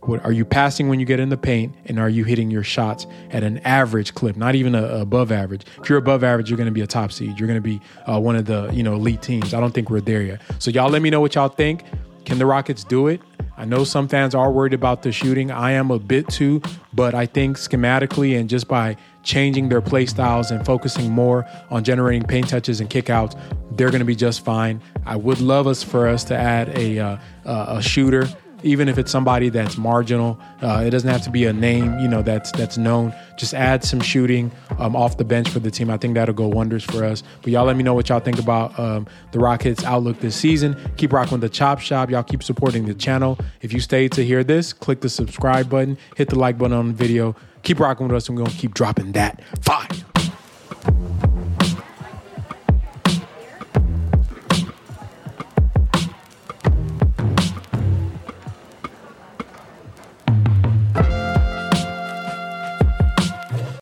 what, 0.01 0.23
are 0.23 0.31
you 0.31 0.45
passing 0.45 0.87
when 0.87 0.99
you 0.99 1.05
get 1.05 1.19
in 1.19 1.29
the 1.29 1.37
paint, 1.37 1.75
and 1.85 1.99
are 1.99 2.09
you 2.09 2.23
hitting 2.23 2.49
your 2.49 2.63
shots 2.63 3.05
at 3.31 3.43
an 3.43 3.57
average 3.59 4.13
clip, 4.13 4.37
not 4.37 4.55
even 4.55 4.73
a, 4.73 4.83
a 4.83 5.01
above 5.01 5.31
average? 5.31 5.63
If 5.81 5.89
you're 5.89 5.97
above 5.97 6.23
average, 6.23 6.49
you're 6.49 6.57
going 6.57 6.67
to 6.67 6.73
be 6.73 6.81
a 6.81 6.87
top 6.87 7.11
seed. 7.11 7.37
You're 7.39 7.47
going 7.47 7.61
to 7.61 7.61
be 7.61 7.81
uh, 8.05 8.19
one 8.19 8.35
of 8.35 8.45
the 8.45 8.69
you 8.71 8.83
know 8.83 8.95
elite 8.95 9.21
teams. 9.21 9.53
I 9.53 9.59
don't 9.59 9.73
think 9.73 9.89
we're 9.89 10.01
there 10.01 10.21
yet. 10.21 10.41
So 10.59 10.71
y'all, 10.71 10.89
let 10.89 11.01
me 11.01 11.09
know 11.09 11.21
what 11.21 11.35
y'all 11.35 11.49
think. 11.49 11.83
Can 12.25 12.37
the 12.37 12.45
Rockets 12.45 12.83
do 12.83 13.07
it? 13.07 13.21
I 13.57 13.65
know 13.65 13.83
some 13.83 14.07
fans 14.07 14.35
are 14.35 14.51
worried 14.51 14.73
about 14.73 15.03
the 15.03 15.11
shooting. 15.11 15.51
I 15.51 15.71
am 15.71 15.91
a 15.91 15.99
bit 15.99 16.29
too, 16.29 16.61
but 16.93 17.13
I 17.13 17.25
think 17.25 17.57
schematically 17.57 18.39
and 18.39 18.49
just 18.49 18.69
by 18.69 18.95
changing 19.23 19.67
their 19.67 19.81
play 19.81 20.05
styles 20.05 20.49
and 20.49 20.65
focusing 20.65 21.11
more 21.11 21.45
on 21.69 21.83
generating 21.83 22.23
paint 22.23 22.47
touches 22.47 22.79
and 22.79 22.89
kickouts, 22.89 23.37
they're 23.71 23.89
going 23.89 23.99
to 23.99 24.05
be 24.05 24.15
just 24.15 24.45
fine. 24.45 24.81
I 25.05 25.17
would 25.17 25.41
love 25.41 25.67
us 25.67 25.83
for 25.83 26.07
us 26.07 26.23
to 26.25 26.37
add 26.37 26.69
a 26.77 26.99
uh, 26.99 27.17
a 27.45 27.81
shooter 27.81 28.29
even 28.63 28.89
if 28.89 28.97
it's 28.97 29.11
somebody 29.11 29.49
that's 29.49 29.77
marginal. 29.77 30.39
Uh, 30.61 30.83
it 30.85 30.89
doesn't 30.89 31.09
have 31.09 31.21
to 31.23 31.29
be 31.29 31.45
a 31.45 31.53
name, 31.53 31.97
you 31.99 32.07
know, 32.07 32.21
that's 32.21 32.51
that's 32.53 32.77
known. 32.77 33.13
Just 33.37 33.53
add 33.53 33.83
some 33.83 34.01
shooting 34.01 34.51
um, 34.79 34.95
off 34.95 35.17
the 35.17 35.23
bench 35.23 35.49
for 35.49 35.59
the 35.59 35.71
team. 35.71 35.89
I 35.89 35.97
think 35.97 36.15
that'll 36.15 36.35
go 36.35 36.47
wonders 36.47 36.83
for 36.83 37.05
us. 37.05 37.23
But 37.41 37.51
y'all 37.51 37.65
let 37.65 37.77
me 37.77 37.83
know 37.83 37.93
what 37.93 38.09
y'all 38.09 38.19
think 38.19 38.39
about 38.39 38.77
um, 38.77 39.07
the 39.31 39.39
Rockets' 39.39 39.83
outlook 39.83 40.19
this 40.19 40.35
season. 40.35 40.75
Keep 40.97 41.13
rocking 41.13 41.33
with 41.33 41.41
the 41.41 41.49
Chop 41.49 41.79
Shop. 41.79 42.09
Y'all 42.09 42.23
keep 42.23 42.43
supporting 42.43 42.85
the 42.85 42.93
channel. 42.93 43.37
If 43.61 43.71
you 43.73 43.79
stayed 43.79 44.11
to 44.13 44.25
hear 44.25 44.43
this, 44.43 44.73
click 44.73 45.01
the 45.01 45.09
subscribe 45.09 45.69
button, 45.69 45.97
hit 46.15 46.29
the 46.29 46.37
like 46.37 46.57
button 46.57 46.75
on 46.75 46.87
the 46.89 46.93
video. 46.93 47.35
Keep 47.63 47.79
rocking 47.79 48.07
with 48.07 48.15
us. 48.15 48.29
We're 48.29 48.45
to 48.45 48.51
keep 48.51 48.73
dropping 48.73 49.13
that 49.13 49.41
fire. 49.63 50.08